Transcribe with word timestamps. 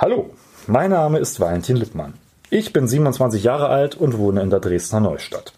Hallo, 0.00 0.30
mein 0.68 0.92
Name 0.92 1.18
ist 1.18 1.40
Valentin 1.40 1.74
Lippmann. 1.74 2.14
Ich 2.50 2.72
bin 2.72 2.86
27 2.86 3.42
Jahre 3.42 3.66
alt 3.66 3.96
und 3.96 4.16
wohne 4.16 4.42
in 4.42 4.48
der 4.48 4.60
Dresdner 4.60 5.00
Neustadt. 5.00 5.54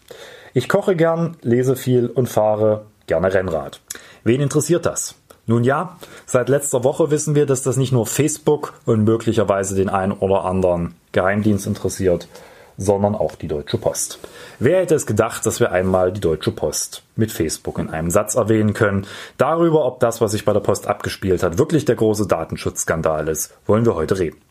Ich 0.55 0.67
koche 0.67 0.95
gern, 0.95 1.37
lese 1.43 1.75
viel 1.75 2.07
und 2.07 2.27
fahre 2.27 2.85
gerne 3.05 3.31
Rennrad. 3.31 3.81
Wen 4.23 4.41
interessiert 4.41 4.87
das? 4.87 5.13
Nun 5.45 5.63
ja, 5.63 5.99
seit 6.25 6.49
letzter 6.49 6.83
Woche 6.83 7.11
wissen 7.11 7.35
wir, 7.35 7.45
dass 7.45 7.61
das 7.61 7.77
nicht 7.77 7.91
nur 7.91 8.07
Facebook 8.07 8.73
und 8.87 9.03
möglicherweise 9.03 9.75
den 9.75 9.89
einen 9.89 10.11
oder 10.11 10.43
anderen 10.43 10.95
Geheimdienst 11.11 11.67
interessiert, 11.67 12.27
sondern 12.81 13.15
auch 13.15 13.35
die 13.35 13.47
Deutsche 13.47 13.77
Post. 13.77 14.19
Wer 14.59 14.79
hätte 14.79 14.95
es 14.95 15.05
gedacht, 15.05 15.45
dass 15.45 15.59
wir 15.59 15.71
einmal 15.71 16.11
die 16.11 16.19
Deutsche 16.19 16.51
Post 16.51 17.03
mit 17.15 17.31
Facebook 17.31 17.77
in 17.77 17.89
einem 17.89 18.09
Satz 18.09 18.35
erwähnen 18.35 18.73
können? 18.73 19.05
Darüber, 19.37 19.85
ob 19.85 19.99
das, 19.99 20.19
was 20.19 20.31
sich 20.31 20.45
bei 20.45 20.53
der 20.53 20.61
Post 20.61 20.87
abgespielt 20.87 21.43
hat, 21.43 21.57
wirklich 21.57 21.85
der 21.85 21.95
große 21.95 22.27
Datenschutzskandal 22.27 23.27
ist, 23.27 23.53
wollen 23.67 23.85
wir 23.85 23.95
heute 23.95 24.17
reden. 24.17 24.41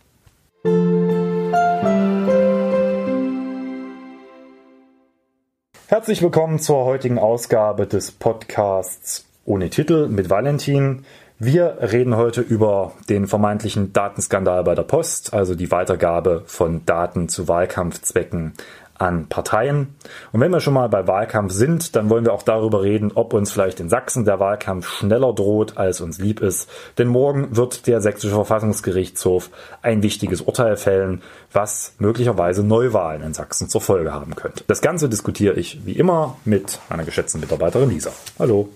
Herzlich 5.89 6.23
willkommen 6.23 6.61
zur 6.61 6.85
heutigen 6.85 7.19
Ausgabe 7.19 7.89
des 7.89 8.13
Podcasts 8.13 9.27
ohne 9.45 9.71
Titel 9.71 10.07
mit 10.07 10.31
Valentin. 10.31 11.05
Wir 11.43 11.79
reden 11.81 12.19
heute 12.19 12.43
über 12.43 12.93
den 13.09 13.27
vermeintlichen 13.27 13.95
Datenskandal 13.95 14.63
bei 14.63 14.75
der 14.75 14.83
Post, 14.83 15.33
also 15.33 15.55
die 15.55 15.71
Weitergabe 15.71 16.43
von 16.45 16.85
Daten 16.85 17.31
zu 17.31 17.49
Wahlkampfzwecken 17.49 18.53
an 18.99 19.27
Parteien. 19.27 19.97
Und 20.33 20.43
wenn 20.43 20.51
wir 20.51 20.61
schon 20.61 20.75
mal 20.75 20.91
bei 20.91 21.09
Wahlkampf 21.09 21.55
sind, 21.55 21.97
dann 21.97 22.11
wollen 22.11 22.27
wir 22.27 22.35
auch 22.35 22.43
darüber 22.43 22.83
reden, 22.83 23.13
ob 23.15 23.33
uns 23.33 23.51
vielleicht 23.53 23.81
in 23.81 23.89
Sachsen 23.89 24.27
der 24.27 24.39
Wahlkampf 24.39 24.87
schneller 24.87 25.33
droht, 25.33 25.79
als 25.79 26.03
uns 26.03 26.19
lieb 26.19 26.43
ist. 26.43 26.69
Denn 26.99 27.09
morgen 27.09 27.57
wird 27.57 27.87
der 27.87 28.03
sächsische 28.03 28.35
Verfassungsgerichtshof 28.35 29.49
ein 29.81 30.03
wichtiges 30.03 30.43
Urteil 30.43 30.77
fällen, 30.77 31.23
was 31.55 31.95
möglicherweise 31.97 32.63
Neuwahlen 32.63 33.23
in 33.23 33.33
Sachsen 33.33 33.71
zur 33.71 33.81
Folge 33.81 34.13
haben 34.13 34.37
könnte. 34.37 34.65
Das 34.67 34.83
Ganze 34.83 35.09
diskutiere 35.09 35.55
ich 35.59 35.87
wie 35.87 35.93
immer 35.93 36.37
mit 36.45 36.81
meiner 36.91 37.05
geschätzten 37.05 37.41
Mitarbeiterin 37.41 37.89
Lisa. 37.89 38.11
Hallo. 38.39 38.69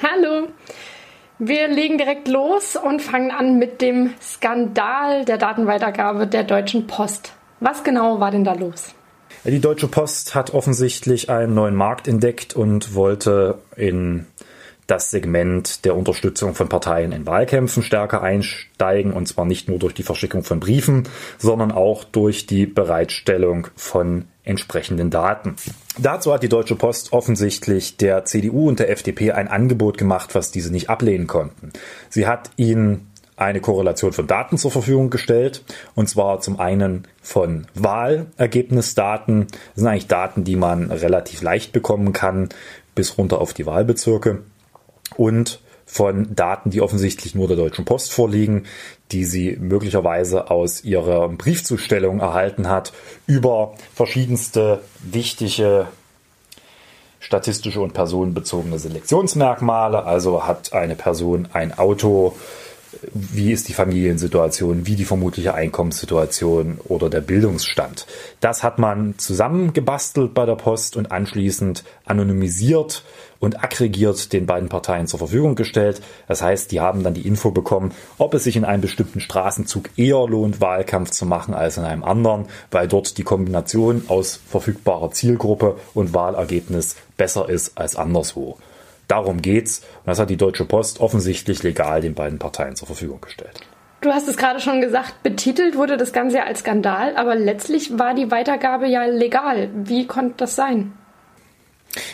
Hallo. 0.00 0.46
Wir 1.40 1.68
legen 1.68 1.98
direkt 1.98 2.26
los 2.26 2.74
und 2.74 3.00
fangen 3.00 3.30
an 3.30 3.60
mit 3.60 3.80
dem 3.80 4.12
Skandal 4.20 5.24
der 5.24 5.38
Datenweitergabe 5.38 6.26
der 6.26 6.42
Deutschen 6.42 6.88
Post. 6.88 7.32
Was 7.60 7.84
genau 7.84 8.18
war 8.18 8.32
denn 8.32 8.42
da 8.42 8.54
los? 8.54 8.92
Die 9.44 9.60
Deutsche 9.60 9.86
Post 9.86 10.34
hat 10.34 10.52
offensichtlich 10.52 11.30
einen 11.30 11.54
neuen 11.54 11.76
Markt 11.76 12.08
entdeckt 12.08 12.56
und 12.56 12.96
wollte 12.96 13.58
in 13.76 14.26
das 14.88 15.10
Segment 15.10 15.84
der 15.84 15.94
Unterstützung 15.94 16.54
von 16.54 16.68
Parteien 16.68 17.12
in 17.12 17.26
Wahlkämpfen 17.26 17.82
stärker 17.82 18.22
einsteigen, 18.22 19.12
und 19.12 19.28
zwar 19.28 19.44
nicht 19.44 19.68
nur 19.68 19.78
durch 19.78 19.92
die 19.92 20.02
Verschickung 20.02 20.42
von 20.42 20.60
Briefen, 20.60 21.04
sondern 21.36 21.70
auch 21.70 22.04
durch 22.04 22.46
die 22.46 22.64
Bereitstellung 22.66 23.68
von 23.76 24.24
entsprechenden 24.44 25.10
Daten. 25.10 25.56
Dazu 25.98 26.32
hat 26.32 26.42
die 26.42 26.48
Deutsche 26.48 26.74
Post 26.74 27.12
offensichtlich 27.12 27.98
der 27.98 28.24
CDU 28.24 28.66
und 28.66 28.78
der 28.78 28.90
FDP 28.90 29.32
ein 29.32 29.48
Angebot 29.48 29.98
gemacht, 29.98 30.34
was 30.34 30.52
diese 30.52 30.72
nicht 30.72 30.88
ablehnen 30.88 31.26
konnten. 31.26 31.70
Sie 32.08 32.26
hat 32.26 32.50
ihnen 32.56 33.10
eine 33.36 33.60
Korrelation 33.60 34.14
von 34.14 34.26
Daten 34.26 34.56
zur 34.56 34.70
Verfügung 34.70 35.10
gestellt. 35.10 35.62
Und 35.94 36.08
zwar 36.08 36.40
zum 36.40 36.58
einen 36.58 37.06
von 37.22 37.68
Wahlergebnisdaten. 37.74 39.46
Das 39.48 39.76
sind 39.76 39.86
eigentlich 39.86 40.08
Daten, 40.08 40.42
die 40.42 40.56
man 40.56 40.90
relativ 40.90 41.42
leicht 41.42 41.72
bekommen 41.72 42.12
kann, 42.12 42.48
bis 42.96 43.16
runter 43.16 43.40
auf 43.40 43.52
die 43.52 43.66
Wahlbezirke 43.66 44.42
und 45.16 45.60
von 45.86 46.34
Daten, 46.34 46.70
die 46.70 46.82
offensichtlich 46.82 47.34
nur 47.34 47.48
der 47.48 47.56
Deutschen 47.56 47.86
Post 47.86 48.12
vorliegen, 48.12 48.66
die 49.10 49.24
sie 49.24 49.56
möglicherweise 49.58 50.50
aus 50.50 50.84
ihrer 50.84 51.30
Briefzustellung 51.30 52.20
erhalten 52.20 52.68
hat, 52.68 52.92
über 53.26 53.74
verschiedenste 53.94 54.82
wichtige 55.00 55.86
statistische 57.20 57.80
und 57.80 57.94
personenbezogene 57.94 58.78
Selektionsmerkmale. 58.78 60.04
Also 60.04 60.46
hat 60.46 60.72
eine 60.74 60.94
Person 60.94 61.48
ein 61.52 61.76
Auto, 61.76 62.36
wie 63.12 63.52
ist 63.52 63.68
die 63.68 63.74
Familiensituation, 63.74 64.86
wie 64.86 64.96
die 64.96 65.04
vermutliche 65.04 65.54
Einkommenssituation 65.54 66.78
oder 66.84 67.10
der 67.10 67.20
Bildungsstand. 67.20 68.06
Das 68.40 68.62
hat 68.62 68.78
man 68.78 69.18
zusammengebastelt 69.18 70.34
bei 70.34 70.46
der 70.46 70.56
Post 70.56 70.96
und 70.96 71.12
anschließend 71.12 71.84
anonymisiert 72.04 73.04
und 73.40 73.62
aggregiert 73.62 74.32
den 74.32 74.46
beiden 74.46 74.68
Parteien 74.68 75.06
zur 75.06 75.18
Verfügung 75.18 75.54
gestellt. 75.54 76.02
Das 76.26 76.42
heißt, 76.42 76.72
die 76.72 76.80
haben 76.80 77.02
dann 77.02 77.14
die 77.14 77.26
Info 77.26 77.50
bekommen, 77.50 77.92
ob 78.18 78.34
es 78.34 78.44
sich 78.44 78.56
in 78.56 78.64
einem 78.64 78.82
bestimmten 78.82 79.20
Straßenzug 79.20 79.90
eher 79.96 80.26
lohnt, 80.26 80.60
Wahlkampf 80.60 81.10
zu 81.10 81.26
machen 81.26 81.54
als 81.54 81.76
in 81.76 81.84
einem 81.84 82.04
anderen, 82.04 82.46
weil 82.70 82.88
dort 82.88 83.16
die 83.18 83.22
Kombination 83.22 84.02
aus 84.08 84.40
verfügbarer 84.48 85.10
Zielgruppe 85.12 85.76
und 85.94 86.14
Wahlergebnis 86.14 86.96
besser 87.16 87.48
ist 87.48 87.78
als 87.78 87.96
anderswo. 87.96 88.58
Darum 89.08 89.42
geht's. 89.42 89.80
Und 89.80 90.06
das 90.06 90.18
hat 90.18 90.30
die 90.30 90.36
Deutsche 90.36 90.64
Post 90.64 91.00
offensichtlich 91.00 91.62
legal 91.62 92.00
den 92.00 92.14
beiden 92.14 92.38
Parteien 92.38 92.76
zur 92.76 92.86
Verfügung 92.86 93.20
gestellt. 93.20 93.60
Du 94.00 94.10
hast 94.10 94.28
es 94.28 94.36
gerade 94.36 94.60
schon 94.60 94.80
gesagt, 94.80 95.24
betitelt 95.24 95.76
wurde 95.76 95.96
das 95.96 96.12
Ganze 96.12 96.36
ja 96.36 96.44
als 96.44 96.60
Skandal, 96.60 97.16
aber 97.16 97.34
letztlich 97.34 97.98
war 97.98 98.14
die 98.14 98.30
Weitergabe 98.30 98.86
ja 98.86 99.04
legal. 99.06 99.70
Wie 99.74 100.06
konnte 100.06 100.34
das 100.36 100.54
sein? 100.54 100.92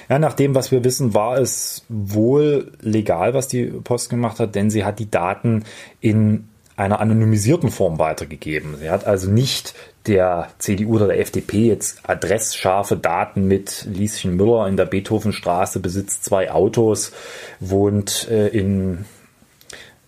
Ja, 0.09 0.19
nach 0.19 0.33
dem, 0.33 0.55
was 0.55 0.71
wir 0.71 0.83
wissen, 0.85 1.13
war 1.13 1.37
es 1.37 1.85
wohl 1.89 2.73
legal, 2.81 3.35
was 3.35 3.49
die 3.49 3.67
Post 3.67 4.09
gemacht 4.09 4.41
hat, 4.41 4.55
denn 4.55 4.71
sie 4.71 4.85
hat 4.85 4.99
die 4.99 5.11
Daten 5.11 5.65
in 6.01 6.49
einer 6.77 7.01
anonymisierten 7.01 7.71
Form 7.71 7.99
weitergegeben. 7.99 8.77
Sie 8.79 8.91
hat 8.91 9.05
also 9.05 9.31
nicht 9.31 9.75
der 10.07 10.49
CDU 10.59 10.97
oder 10.97 11.09
der 11.09 11.21
FDP 11.21 11.69
jetzt 11.69 12.09
adressscharfe 12.09 12.97
Daten 12.97 13.47
mit 13.47 13.87
Lieschen 13.91 14.37
Müller 14.37 14.69
in 14.69 14.77
der 14.77 14.87
Beethovenstraße, 14.87 15.81
besitzt 15.81 16.25
zwei 16.25 16.51
Autos, 16.51 17.13
wohnt 17.61 18.29
äh, 18.31 18.49
in 18.49 19.05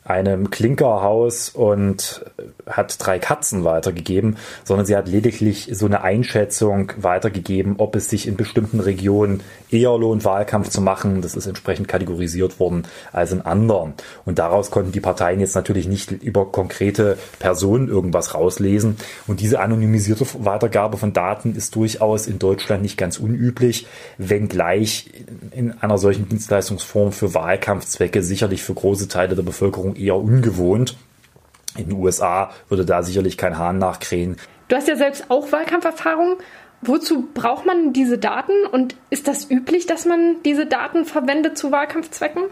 einem 0.09 0.51
Klinkerhaus 0.51 1.51
und 1.51 2.25
hat 2.67 2.97
drei 2.99 3.19
Katzen 3.19 3.65
weitergegeben, 3.65 4.37
sondern 4.65 4.87
sie 4.87 4.97
hat 4.97 5.09
lediglich 5.09 5.71
so 5.73 5.87
eine 5.87 6.03
Einschätzung 6.03 6.93
weitergegeben, 6.97 7.75
ob 7.79 7.97
es 7.97 8.09
sich 8.09 8.27
in 8.27 8.37
bestimmten 8.37 8.81
Regionen 8.81 9.43
eher 9.71 9.97
lohnt, 9.97 10.25
Wahlkampf 10.25 10.69
zu 10.69 10.81
machen. 10.81 11.23
Das 11.23 11.35
ist 11.35 11.47
entsprechend 11.47 11.89
kategorisiert 11.89 12.61
worden 12.61 12.85
als 13.13 13.33
in 13.33 13.43
anderen. 13.43 13.95
Und 14.25 14.39
daraus 14.39 14.71
konnten 14.71 14.93
die 14.93 15.01
Parteien 15.01 15.41
jetzt 15.41 15.55
natürlich 15.55 15.89
nicht 15.89 16.11
über 16.11 16.47
konkrete 16.47 17.19
Personen 17.39 17.89
irgendwas 17.89 18.35
rauslesen. 18.35 18.97
Und 19.27 19.41
diese 19.41 19.61
anonymisierte 19.61 20.27
Weitergabe 20.39 20.97
von 20.97 21.13
Daten 21.13 21.55
ist 21.55 21.75
durchaus 21.75 22.27
in 22.27 22.39
Deutschland 22.39 22.83
nicht 22.83 22.97
ganz 22.97 23.19
unüblich, 23.19 23.87
wenngleich 24.19 25.11
in 25.53 25.73
einer 25.81 25.99
solchen 25.99 26.29
Dienstleistungsform 26.29 27.13
für 27.13 27.35
Wahlkampfzwecke 27.35 28.23
sicherlich 28.23 28.63
für 28.63 28.75
große 28.75 29.09
Teile 29.09 29.35
der 29.35 29.43
Bevölkerung 29.43 29.96
eher 29.99 30.17
ungewohnt. 30.17 30.97
In 31.77 31.89
den 31.89 31.99
USA 31.99 32.51
würde 32.69 32.85
da 32.85 33.03
sicherlich 33.03 33.37
kein 33.37 33.59
Hahn 33.59 33.79
nachkrähen. 33.79 34.37
Du 34.69 34.77
hast 34.77 34.89
ja 34.89 34.97
selbst 34.97 35.31
auch 35.31 35.53
Wahlkampferfahrung. 35.53 36.37
Wozu 36.83 37.29
braucht 37.33 37.67
man 37.67 37.93
diese 37.93 38.19
Daten 38.19 38.53
und 38.71 38.97
ist 39.11 39.29
das 39.29 39.51
üblich, 39.51 39.87
dass 39.87 40.05
man 40.05 40.37
diese 40.45 40.67
Daten 40.67 41.05
verwendet 41.05 41.57
zu 41.57 41.73
Wahlkampfzwecken? 41.73 42.45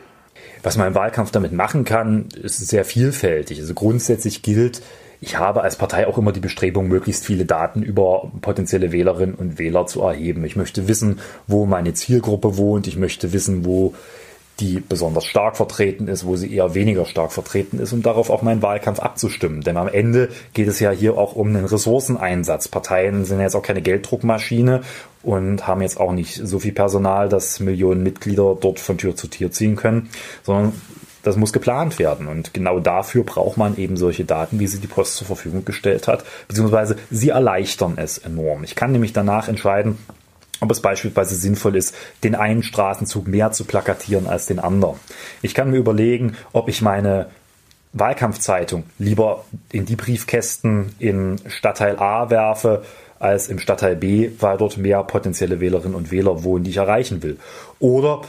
Was 0.62 0.76
man 0.76 0.88
im 0.88 0.94
Wahlkampf 0.94 1.30
damit 1.30 1.52
machen 1.52 1.84
kann, 1.84 2.28
ist 2.42 2.58
sehr 2.66 2.84
vielfältig. 2.84 3.60
Also 3.60 3.74
grundsätzlich 3.74 4.42
gilt, 4.42 4.82
ich 5.20 5.38
habe 5.38 5.62
als 5.62 5.76
Partei 5.76 6.06
auch 6.06 6.18
immer 6.18 6.32
die 6.32 6.40
Bestrebung, 6.40 6.88
möglichst 6.88 7.24
viele 7.24 7.44
Daten 7.44 7.82
über 7.82 8.30
potenzielle 8.40 8.92
Wählerinnen 8.92 9.34
und 9.34 9.58
Wähler 9.58 9.86
zu 9.86 10.02
erheben. 10.02 10.44
Ich 10.44 10.56
möchte 10.56 10.88
wissen, 10.88 11.20
wo 11.46 11.66
meine 11.66 11.94
Zielgruppe 11.94 12.56
wohnt. 12.56 12.86
Ich 12.86 12.96
möchte 12.96 13.32
wissen, 13.32 13.64
wo 13.64 13.94
die 14.60 14.80
besonders 14.80 15.24
stark 15.24 15.56
vertreten 15.56 16.06
ist, 16.06 16.24
wo 16.24 16.36
sie 16.36 16.54
eher 16.54 16.74
weniger 16.74 17.06
stark 17.06 17.32
vertreten 17.32 17.80
ist, 17.80 17.92
um 17.92 18.02
darauf 18.02 18.30
auch 18.30 18.42
meinen 18.42 18.62
Wahlkampf 18.62 19.00
abzustimmen. 19.00 19.62
Denn 19.62 19.76
am 19.76 19.88
Ende 19.88 20.28
geht 20.52 20.68
es 20.68 20.78
ja 20.78 20.90
hier 20.90 21.18
auch 21.18 21.34
um 21.34 21.48
einen 21.48 21.64
Ressourceneinsatz. 21.64 22.68
Parteien 22.68 23.24
sind 23.24 23.40
jetzt 23.40 23.56
auch 23.56 23.62
keine 23.62 23.82
Gelddruckmaschine 23.82 24.82
und 25.22 25.66
haben 25.66 25.82
jetzt 25.82 25.98
auch 25.98 26.12
nicht 26.12 26.34
so 26.34 26.60
viel 26.60 26.72
Personal, 26.72 27.28
dass 27.28 27.58
Millionen 27.58 28.02
Mitglieder 28.02 28.56
dort 28.60 28.78
von 28.78 28.98
Tür 28.98 29.16
zu 29.16 29.26
Tür 29.26 29.50
ziehen 29.50 29.74
können, 29.74 30.10
sondern 30.44 30.72
das 31.24 31.36
muss 31.36 31.52
geplant 31.52 31.98
werden. 31.98 32.28
Und 32.28 32.54
genau 32.54 32.78
dafür 32.78 33.24
braucht 33.24 33.56
man 33.56 33.76
eben 33.76 33.96
solche 33.96 34.24
Daten, 34.24 34.60
wie 34.60 34.66
sie 34.66 34.78
die 34.78 34.86
Post 34.86 35.16
zur 35.16 35.26
Verfügung 35.26 35.64
gestellt 35.64 36.06
hat, 36.06 36.24
beziehungsweise 36.46 36.96
sie 37.10 37.30
erleichtern 37.30 37.94
es 37.96 38.18
enorm. 38.18 38.62
Ich 38.62 38.76
kann 38.76 38.92
nämlich 38.92 39.12
danach 39.12 39.48
entscheiden, 39.48 39.98
ob 40.64 40.70
es 40.70 40.80
beispielsweise 40.80 41.34
sinnvoll 41.34 41.76
ist, 41.76 41.94
den 42.24 42.34
einen 42.34 42.62
Straßenzug 42.62 43.28
mehr 43.28 43.52
zu 43.52 43.64
plakatieren 43.64 44.26
als 44.26 44.46
den 44.46 44.58
anderen. 44.58 44.98
Ich 45.42 45.54
kann 45.54 45.70
mir 45.70 45.76
überlegen, 45.76 46.36
ob 46.52 46.68
ich 46.68 46.82
meine 46.82 47.26
Wahlkampfzeitung 47.92 48.84
lieber 48.98 49.44
in 49.70 49.86
die 49.86 49.96
Briefkästen 49.96 50.94
im 50.98 51.36
Stadtteil 51.46 51.98
A 51.98 52.30
werfe 52.30 52.82
als 53.20 53.48
im 53.48 53.58
Stadtteil 53.58 53.96
B, 53.96 54.30
weil 54.40 54.58
dort 54.58 54.76
mehr 54.76 55.02
potenzielle 55.04 55.60
Wählerinnen 55.60 55.94
und 55.94 56.10
Wähler 56.10 56.42
wohnen, 56.42 56.64
die 56.64 56.70
ich 56.70 56.76
erreichen 56.78 57.22
will. 57.22 57.38
Oder 57.78 58.22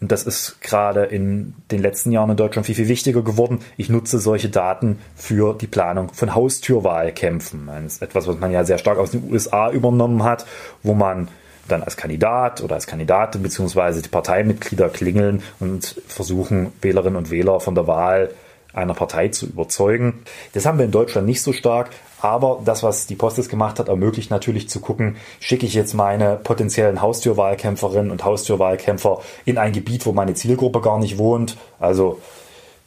und 0.00 0.10
das 0.10 0.22
ist 0.22 0.62
gerade 0.62 1.04
in 1.04 1.52
den 1.70 1.82
letzten 1.82 2.10
Jahren 2.10 2.30
in 2.30 2.36
Deutschland 2.36 2.64
viel, 2.64 2.74
viel 2.74 2.88
wichtiger 2.88 3.20
geworden. 3.20 3.58
Ich 3.76 3.90
nutze 3.90 4.18
solche 4.18 4.48
Daten 4.48 4.98
für 5.14 5.54
die 5.54 5.66
Planung 5.66 6.08
von 6.14 6.34
Haustürwahlkämpfen. 6.34 7.66
Das 7.66 7.94
ist 7.94 8.02
etwas, 8.02 8.26
was 8.26 8.38
man 8.38 8.50
ja 8.50 8.64
sehr 8.64 8.78
stark 8.78 8.96
aus 8.96 9.10
den 9.10 9.30
USA 9.30 9.70
übernommen 9.70 10.24
hat, 10.24 10.46
wo 10.82 10.94
man 10.94 11.28
dann 11.68 11.82
als 11.82 11.96
Kandidat 11.96 12.62
oder 12.62 12.74
als 12.74 12.86
Kandidatin 12.86 13.42
beziehungsweise 13.42 14.02
die 14.02 14.08
Parteimitglieder 14.08 14.88
klingeln 14.88 15.42
und 15.60 16.00
versuchen, 16.08 16.72
Wählerinnen 16.80 17.16
und 17.16 17.30
Wähler 17.30 17.60
von 17.60 17.74
der 17.74 17.86
Wahl 17.86 18.30
einer 18.72 18.94
Partei 18.94 19.28
zu 19.28 19.46
überzeugen. 19.46 20.22
Das 20.52 20.66
haben 20.66 20.78
wir 20.78 20.84
in 20.84 20.92
Deutschland 20.92 21.26
nicht 21.26 21.42
so 21.42 21.52
stark, 21.52 21.90
aber 22.20 22.60
das, 22.64 22.82
was 22.82 23.06
die 23.06 23.16
Post 23.16 23.38
jetzt 23.38 23.48
gemacht 23.48 23.78
hat, 23.78 23.88
ermöglicht 23.88 24.30
natürlich 24.30 24.68
zu 24.68 24.80
gucken, 24.80 25.16
schicke 25.40 25.66
ich 25.66 25.74
jetzt 25.74 25.94
meine 25.94 26.36
potenziellen 26.36 27.00
Haustürwahlkämpferinnen 27.00 28.10
und 28.10 28.24
Haustürwahlkämpfer 28.24 29.20
in 29.44 29.58
ein 29.58 29.72
Gebiet, 29.72 30.06
wo 30.06 30.12
meine 30.12 30.34
Zielgruppe 30.34 30.80
gar 30.80 30.98
nicht 30.98 31.18
wohnt, 31.18 31.56
also 31.78 32.20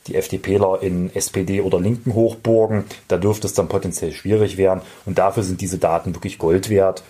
die 0.08 0.16
FDPler 0.16 0.80
in 0.82 1.14
SPD 1.16 1.62
oder 1.62 1.80
linken 1.80 2.14
Hochburgen, 2.14 2.84
da 3.08 3.18
dürfte 3.18 3.48
es 3.48 3.54
dann 3.54 3.70
potenziell 3.70 4.12
schwierig 4.12 4.58
werden 4.58 4.82
und 5.06 5.18
dafür 5.18 5.44
sind 5.44 5.62
diese 5.62 5.78
Daten 5.78 6.14
wirklich 6.14 6.38
Gold 6.38 6.70
wert. 6.70 7.04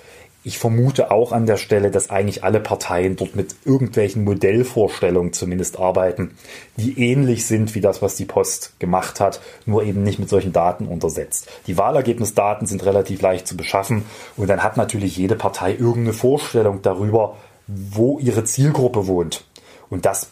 Ich 0.46 0.58
vermute 0.58 1.10
auch 1.10 1.32
an 1.32 1.46
der 1.46 1.56
Stelle, 1.56 1.90
dass 1.90 2.10
eigentlich 2.10 2.44
alle 2.44 2.60
Parteien 2.60 3.16
dort 3.16 3.34
mit 3.34 3.56
irgendwelchen 3.64 4.26
Modellvorstellungen 4.26 5.32
zumindest 5.32 5.80
arbeiten, 5.80 6.36
die 6.76 7.00
ähnlich 7.00 7.46
sind 7.46 7.76
wie 7.76 7.82
das, 7.82 8.02
was 8.02 8.16
die 8.16 8.26
Post 8.26 8.78
gemacht 8.78 9.22
hat, 9.22 9.40
nur 9.66 9.84
eben 9.84 10.04
nicht 10.04 10.20
mit 10.20 10.28
solchen 10.28 10.52
Daten 10.52 10.88
untersetzt. 10.88 11.50
Die 11.68 11.78
Wahlergebnisdaten 11.78 12.68
sind 12.68 12.86
relativ 12.86 13.22
leicht 13.22 13.48
zu 13.48 13.56
beschaffen 13.56 14.04
und 14.36 14.50
dann 14.50 14.64
hat 14.64 14.76
natürlich 14.76 15.16
jede 15.16 15.36
Partei 15.36 15.72
irgendeine 15.72 16.12
Vorstellung 16.12 16.82
darüber, 16.82 17.38
wo 17.68 18.20
ihre 18.20 18.44
Zielgruppe 18.44 19.08
wohnt. 19.08 19.46
Und 19.90 20.06
das 20.06 20.30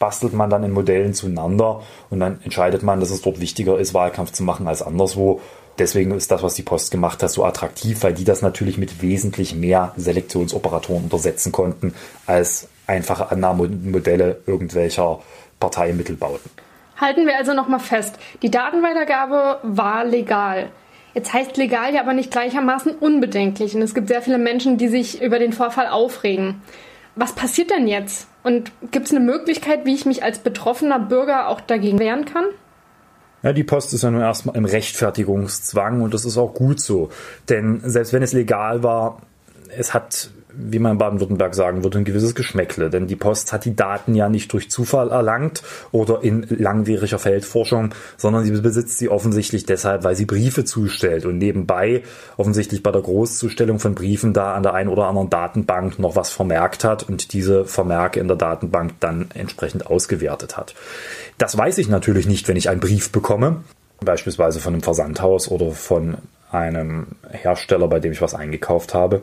bastelt 0.00 0.32
man 0.32 0.50
dann 0.50 0.64
in 0.64 0.72
Modellen 0.72 1.14
zueinander 1.14 1.82
und 2.10 2.18
dann 2.18 2.40
entscheidet 2.42 2.82
man, 2.82 2.98
dass 2.98 3.10
es 3.10 3.22
dort 3.22 3.40
wichtiger 3.40 3.78
ist, 3.78 3.94
Wahlkampf 3.94 4.32
zu 4.32 4.42
machen 4.42 4.66
als 4.66 4.82
anderswo 4.82 5.40
deswegen 5.78 6.12
ist 6.12 6.30
das, 6.30 6.42
was 6.42 6.54
die 6.54 6.62
Post 6.62 6.90
gemacht 6.90 7.22
hat, 7.22 7.30
so 7.30 7.44
attraktiv, 7.44 8.02
weil 8.02 8.14
die 8.14 8.24
das 8.24 8.42
natürlich 8.42 8.78
mit 8.78 9.02
wesentlich 9.02 9.54
mehr 9.54 9.92
Selektionsoperatoren 9.96 11.04
untersetzen 11.04 11.52
konnten 11.52 11.94
als 12.26 12.68
einfache 12.86 13.30
Annahmemodelle 13.30 14.40
irgendwelcher 14.46 15.20
Parteimittelbauten. 15.60 16.50
Halten 17.00 17.26
wir 17.26 17.36
also 17.36 17.54
nochmal 17.54 17.80
fest, 17.80 18.16
die 18.42 18.50
Datenweitergabe 18.50 19.58
war 19.62 20.04
legal. 20.04 20.70
Jetzt 21.14 21.32
heißt 21.32 21.56
legal 21.56 21.94
ja 21.94 22.00
aber 22.00 22.12
nicht 22.12 22.30
gleichermaßen 22.30 22.92
unbedenklich 22.96 23.74
und 23.74 23.82
es 23.82 23.94
gibt 23.94 24.08
sehr 24.08 24.22
viele 24.22 24.38
Menschen, 24.38 24.78
die 24.78 24.88
sich 24.88 25.22
über 25.22 25.38
den 25.38 25.52
Vorfall 25.52 25.88
aufregen. 25.88 26.62
Was 27.16 27.32
passiert 27.32 27.70
denn 27.70 27.86
jetzt? 27.86 28.26
Und 28.42 28.72
gibt 28.90 29.06
es 29.06 29.12
eine 29.12 29.20
Möglichkeit, 29.20 29.86
wie 29.86 29.94
ich 29.94 30.06
mich 30.06 30.24
als 30.24 30.40
betroffener 30.40 30.98
Bürger 30.98 31.48
auch 31.48 31.60
dagegen 31.60 31.98
wehren 31.98 32.24
kann? 32.24 32.44
Ja, 33.44 33.52
die 33.52 33.62
Post 33.62 33.92
ist 33.92 34.02
ja 34.02 34.10
nun 34.10 34.22
erstmal 34.22 34.56
im 34.56 34.64
Rechtfertigungszwang 34.64 36.00
und 36.00 36.14
das 36.14 36.24
ist 36.24 36.38
auch 36.38 36.54
gut 36.54 36.80
so. 36.80 37.10
Denn 37.50 37.82
selbst 37.84 38.14
wenn 38.14 38.22
es 38.22 38.32
legal 38.32 38.82
war, 38.82 39.20
es 39.76 39.94
hat 39.94 40.30
wie 40.56 40.78
man 40.78 40.92
in 40.92 40.98
Baden-Württemberg 40.98 41.54
sagen 41.54 41.82
würde, 41.82 41.98
ein 41.98 42.04
gewisses 42.04 42.34
Geschmäckle. 42.34 42.90
Denn 42.90 43.06
die 43.06 43.16
Post 43.16 43.52
hat 43.52 43.64
die 43.64 43.74
Daten 43.74 44.14
ja 44.14 44.28
nicht 44.28 44.52
durch 44.52 44.70
Zufall 44.70 45.10
erlangt 45.10 45.62
oder 45.92 46.22
in 46.22 46.46
langwieriger 46.48 47.18
Feldforschung, 47.18 47.94
sondern 48.16 48.44
sie 48.44 48.52
besitzt 48.52 48.98
sie 48.98 49.08
offensichtlich 49.08 49.66
deshalb, 49.66 50.04
weil 50.04 50.16
sie 50.16 50.26
Briefe 50.26 50.64
zustellt 50.64 51.26
und 51.26 51.38
nebenbei 51.38 52.02
offensichtlich 52.36 52.82
bei 52.82 52.90
der 52.90 53.02
Großzustellung 53.02 53.78
von 53.78 53.94
Briefen 53.94 54.32
da 54.32 54.54
an 54.54 54.62
der 54.62 54.74
einen 54.74 54.88
oder 54.88 55.06
anderen 55.06 55.30
Datenbank 55.30 55.98
noch 55.98 56.16
was 56.16 56.30
vermerkt 56.30 56.84
hat 56.84 57.02
und 57.08 57.32
diese 57.32 57.64
Vermerke 57.64 58.20
in 58.20 58.28
der 58.28 58.36
Datenbank 58.36 58.94
dann 59.00 59.26
entsprechend 59.34 59.86
ausgewertet 59.86 60.56
hat. 60.56 60.74
Das 61.38 61.56
weiß 61.56 61.78
ich 61.78 61.88
natürlich 61.88 62.26
nicht, 62.26 62.48
wenn 62.48 62.56
ich 62.56 62.68
einen 62.68 62.80
Brief 62.80 63.10
bekomme, 63.10 63.62
beispielsweise 64.00 64.60
von 64.60 64.74
einem 64.74 64.82
Versandhaus 64.82 65.50
oder 65.50 65.72
von 65.72 66.18
einem 66.50 67.06
Hersteller, 67.28 67.88
bei 67.88 67.98
dem 67.98 68.12
ich 68.12 68.22
was 68.22 68.34
eingekauft 68.34 68.94
habe 68.94 69.22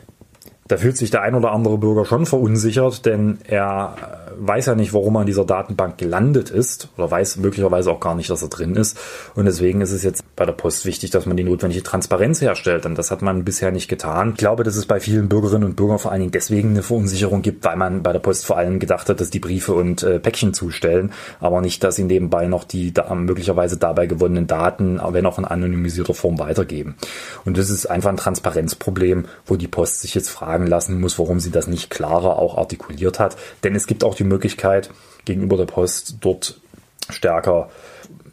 da 0.68 0.78
fühlt 0.78 0.98
sich 0.98 1.12
der 1.12 1.22
ein 1.22 1.36
oder 1.36 1.52
andere 1.52 1.78
Bürger 1.78 2.06
schon 2.06 2.26
verunsichert, 2.26 3.06
denn 3.06 3.40
er 3.46 4.21
weiß 4.38 4.68
ja 4.68 4.76
nicht, 4.76 4.94
warum 4.94 5.16
er 5.16 5.22
in 5.22 5.28
dieser 5.28 5.46
Datenbank 5.46 5.98
gelandet 5.98 6.50
ist 6.50 6.90
oder 6.98 7.10
weiß 7.10 7.38
möglicherweise 7.38 7.92
auch 7.92 8.00
gar 8.00 8.16
nicht, 8.16 8.30
dass 8.30 8.42
er 8.42 8.50
drin 8.50 8.76
ist. 8.76 8.98
Und 9.36 9.46
deswegen 9.46 9.82
ist 9.82 9.92
es 9.92 10.04
jetzt 10.04 10.24
bei 10.36 10.46
der 10.46 10.54
Post 10.54 10.86
wichtig, 10.86 11.12
dass 11.12 11.26
man 11.26 11.38
die 11.38 11.44
notwendige 11.44 11.84
Transparenz 11.84 12.42
herstellt. 12.42 12.86
Und 12.86 12.98
das 12.98 13.12
hat 13.12 13.22
man 13.22 13.44
bisher 13.44 13.72
nicht 13.72 13.88
getan. 13.88 14.32
Ich 14.32 14.38
glaube, 14.38 14.64
dass 14.64 14.76
es 14.76 14.86
bei 14.86 15.00
vielen 15.00 15.30
Bürgerinnen 15.30 15.64
und 15.64 15.76
Bürgern 15.76 16.00
vor 16.00 16.12
allen 16.12 16.22
Dingen 16.22 16.32
deswegen 16.32 16.70
eine 16.70 16.84
Verunsicherung 16.84 17.42
gibt, 17.42 17.64
weil 17.64 17.78
man 17.78 18.04
bei 18.04 18.14
der 18.14 18.20
Post 18.20 18.46
vor 18.46 18.58
allem 18.58 18.80
gedacht 18.80 19.10
hat, 19.10 19.20
dass 19.20 19.30
die 19.30 19.40
Briefe 19.40 19.74
und 19.74 20.04
äh, 20.04 20.20
Päckchen 20.20 20.54
zustellen, 20.54 21.12
aber 21.40 21.62
nicht, 21.62 21.84
dass 21.84 21.96
sie 21.96 22.04
nebenbei 22.04 22.48
noch 22.48 22.64
die 22.64 22.94
da, 22.94 23.14
möglicherweise 23.14 23.78
dabei 23.78 24.08
gewonnenen 24.08 24.48
Daten, 24.48 25.00
wenn 25.12 25.26
auch 25.26 25.38
in 25.38 25.46
anonymisierter 25.46 26.14
Form 26.14 26.40
weitergeben. 26.40 26.96
Und 27.46 27.58
das 27.58 27.70
ist 27.70 27.86
einfach 27.86 28.10
ein 28.10 28.18
Transparenzproblem, 28.18 29.26
wo 29.46 29.56
die 29.56 29.68
Post 29.68 30.02
sich 30.02 30.16
jetzt 30.16 30.30
fragen 30.30 30.68
lassen 30.68 31.00
muss, 31.00 31.20
warum 31.20 31.40
sie 31.40 31.52
das 31.52 31.68
nicht 31.68 31.90
klarer 31.90 32.40
auch 32.40 32.58
artikuliert 32.58 33.20
hat. 33.20 33.36
Denn 33.64 33.76
es 33.76 33.88
gibt 33.88 34.04
auch 34.04 34.16
die 34.22 34.28
Möglichkeit, 34.28 34.90
gegenüber 35.26 35.58
der 35.58 35.66
Post 35.66 36.18
dort 36.22 36.60
stärker 37.10 37.70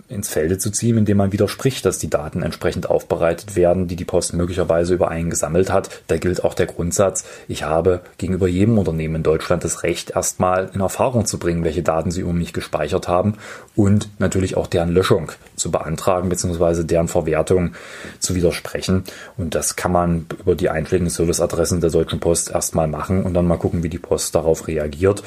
ins 0.09 0.29
Felde 0.29 0.57
zu 0.57 0.71
ziehen, 0.71 0.97
indem 0.97 1.19
man 1.19 1.33
widerspricht, 1.33 1.85
dass 1.85 1.99
die 1.99 2.09
Daten 2.09 2.43
entsprechend 2.43 2.89
aufbereitet 2.89 3.57
werden, 3.57 3.89
die 3.89 3.97
die 3.97 4.07
Post 4.07 4.33
möglicherweise 4.33 4.95
über 4.95 5.11
einen 5.11 5.29
gesammelt 5.29 5.71
hat. 5.71 6.03
Da 6.07 6.17
gilt 6.17 6.45
auch 6.45 6.55
der 6.55 6.67
Grundsatz, 6.67 7.25
ich 7.47 7.63
habe 7.65 8.01
gegenüber 8.17 8.49
jedem 8.49 8.79
Unternehmen 8.79 9.17
in 9.17 9.23
Deutschland 9.23 9.65
das 9.65 9.83
Recht, 9.83 10.11
erstmal 10.11 10.71
in 10.73 10.81
Erfahrung 10.81 11.27
zu 11.27 11.39
bringen, 11.39 11.65
welche 11.65 11.83
Daten 11.83 12.11
sie 12.11 12.23
um 12.23 12.39
mich 12.39 12.55
gespeichert 12.55 13.07
haben 13.07 13.35
und 13.77 14.09
natürlich 14.19 14.57
auch 14.57 14.67
deren 14.67 14.91
Löschung 14.91 15.33
zu 15.59 15.71
beantragen 15.71 16.29
bzw. 16.29 16.85
deren 16.85 17.09
Verwertung 17.09 17.73
zu 18.19 18.35
widersprechen. 18.35 19.05
Und 19.37 19.55
das 19.55 19.77
kann 19.77 19.93
man 19.93 20.27
über 20.41 20.55
die 20.55 20.71
einschlägigen 20.71 21.11
Serviceadressen 21.11 21.81
der 21.81 21.91
Deutschen 21.91 22.21
Post 22.21 22.51
erstmal 22.51 22.89
machen 22.89 23.25
und 23.25 23.35
dann 23.35 23.47
mal 23.47 23.59
gucken, 23.59 23.83
wie 23.83 23.89
die 23.89 23.99
Post 23.99 24.35
darauf 24.35 24.69
reagiert. 24.69 25.23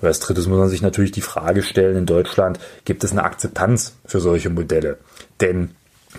Und 0.00 0.08
als 0.08 0.20
drittes 0.20 0.46
muss 0.46 0.58
man 0.58 0.68
sich 0.68 0.82
natürlich 0.82 1.12
die 1.12 1.20
Frage 1.20 1.62
stellen, 1.62 1.96
in 1.96 2.06
Deutschland 2.06 2.58
gibt 2.84 3.04
es 3.04 3.12
eine 3.12 3.24
Akzeptanz 3.24 3.94
für 4.04 4.20
solche 4.20 4.50
Modelle. 4.50 4.98
Denn 5.40 5.70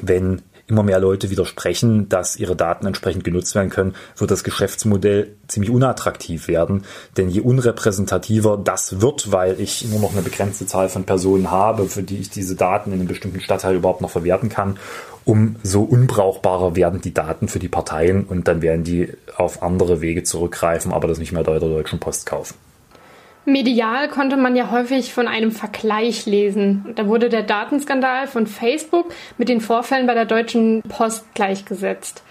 wenn 0.01 0.41
immer 0.67 0.83
mehr 0.83 0.99
Leute 0.99 1.29
widersprechen, 1.29 2.09
dass 2.09 2.35
ihre 2.35 2.55
Daten 2.55 2.85
entsprechend 2.85 3.23
genutzt 3.23 3.55
werden 3.55 3.69
können, 3.69 3.95
wird 4.17 4.31
das 4.31 4.43
Geschäftsmodell 4.43 5.35
ziemlich 5.47 5.71
unattraktiv 5.71 6.47
werden. 6.47 6.83
Denn 7.15 7.29
je 7.29 7.39
unrepräsentativer 7.39 8.57
das 8.61 9.01
wird, 9.01 9.31
weil 9.31 9.59
ich 9.61 9.85
nur 9.85 10.01
noch 10.01 10.11
eine 10.11 10.21
begrenzte 10.21 10.65
Zahl 10.65 10.89
von 10.89 11.05
Personen 11.05 11.51
habe, 11.51 11.87
für 11.87 12.03
die 12.03 12.17
ich 12.17 12.29
diese 12.29 12.55
Daten 12.55 12.91
in 12.91 12.99
einem 12.99 13.07
bestimmten 13.07 13.39
Stadtteil 13.39 13.75
überhaupt 13.75 14.01
noch 14.01 14.11
verwerten 14.11 14.49
kann, 14.49 14.77
umso 15.23 15.81
unbrauchbarer 15.81 16.75
werden 16.75 17.01
die 17.01 17.13
Daten 17.13 17.47
für 17.47 17.59
die 17.59 17.69
Parteien 17.69 18.25
und 18.25 18.47
dann 18.47 18.61
werden 18.61 18.83
die 18.83 19.13
auf 19.35 19.63
andere 19.63 20.01
Wege 20.01 20.23
zurückgreifen, 20.23 20.92
aber 20.92 21.07
das 21.07 21.18
nicht 21.18 21.31
mehr 21.31 21.44
bei 21.44 21.59
der 21.59 21.69
Deutschen 21.69 21.99
Post 21.99 22.25
kaufen. 22.25 22.56
Medial 23.47 24.09
konnte 24.09 24.35
man 24.35 24.57
ja 24.57 24.71
häufig 24.71 25.13
von 25.13 25.25
einem 25.25 25.51
Vergleich 25.51 26.25
lesen. 26.25 26.85
Da 26.95 27.07
wurde 27.07 27.30
der 27.30 27.44
Datenskandal 27.44 28.27
von 28.27 28.45
Facebook 28.45 29.13
mit 29.37 29.47
den 29.47 29.61
Vorfällen 29.61 30.06
bei 30.06 30.13
der 30.13 30.25
Deutschen 30.25 30.81
Post 30.89 31.33
gleichgesetzt. 31.33 32.23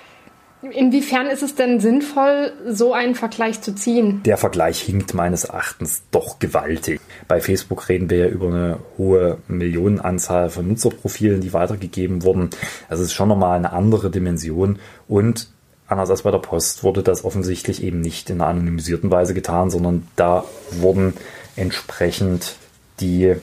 Inwiefern 0.61 1.28
ist 1.28 1.42
es 1.42 1.54
denn 1.54 1.80
sinnvoll, 1.80 2.52
so 2.68 2.92
einen 2.92 3.14
Vergleich 3.14 3.62
zu 3.62 3.75
ziehen? 3.75 4.23
Der 4.25 4.37
Vergleich 4.37 4.80
hinkt 4.80 5.14
meines 5.14 5.44
Erachtens 5.44 6.02
doch 6.11 6.38
gewaltig. 6.38 7.00
Bei 7.28 7.40
Facebook 7.40 7.88
reden 7.88 8.11
wir 8.11 8.18
ja 8.18 8.28
über 8.28 8.49
eine 8.49 8.78
hohe 8.99 9.38
Millionenanzahl 9.49 10.50
von 10.50 10.68
Nutzerprofilen, 10.68 11.40
die 11.40 11.54
weitergegeben 11.54 12.25
wurden. 12.25 12.50
Das 12.90 13.00
ist 13.00 13.14
schon 13.14 13.28
nochmal 13.28 13.56
eine 13.56 13.73
andere 13.73 14.11
Dimension. 14.11 14.78
Und 15.08 15.49
anders 15.88 16.11
als 16.11 16.23
bei 16.23 16.31
der 16.31 16.38
Post 16.38 16.83
wurde 16.85 17.02
das 17.02 17.25
offensichtlich 17.25 17.83
eben 17.83 18.00
nicht 18.00 18.31
in 18.31 18.40
einer 18.40 18.50
anonymisierten 18.50 19.11
Weise 19.11 19.35
getan, 19.35 19.71
sondern 19.71 20.07
da 20.16 20.45
wurden 20.73 21.14
entsprechend 21.57 22.57
die 23.00 23.37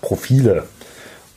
Profile 0.00 0.64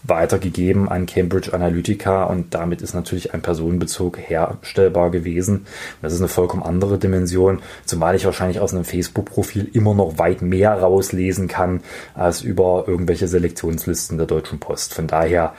weitergegeben 0.07 0.87
an 0.87 1.05
Cambridge 1.05 1.53
Analytica 1.53 2.25
und 2.25 2.53
damit 2.53 2.81
ist 2.81 2.93
natürlich 2.93 3.33
ein 3.33 3.41
Personenbezug 3.41 4.19
herstellbar 4.19 5.09
gewesen. 5.09 5.65
Das 6.01 6.13
ist 6.13 6.19
eine 6.19 6.27
vollkommen 6.27 6.63
andere 6.63 6.99
Dimension, 6.99 7.61
zumal 7.85 8.15
ich 8.15 8.25
wahrscheinlich 8.25 8.59
aus 8.59 8.73
einem 8.73 8.85
Facebook-Profil 8.85 9.69
immer 9.73 9.95
noch 9.95 10.17
weit 10.17 10.41
mehr 10.41 10.73
rauslesen 10.73 11.47
kann 11.47 11.81
als 12.13 12.41
über 12.41 12.85
irgendwelche 12.87 13.27
Selektionslisten 13.27 14.17
der 14.17 14.27
Deutschen 14.27 14.59
Post. 14.59 14.93
Von 14.93 15.07
daher 15.07 15.53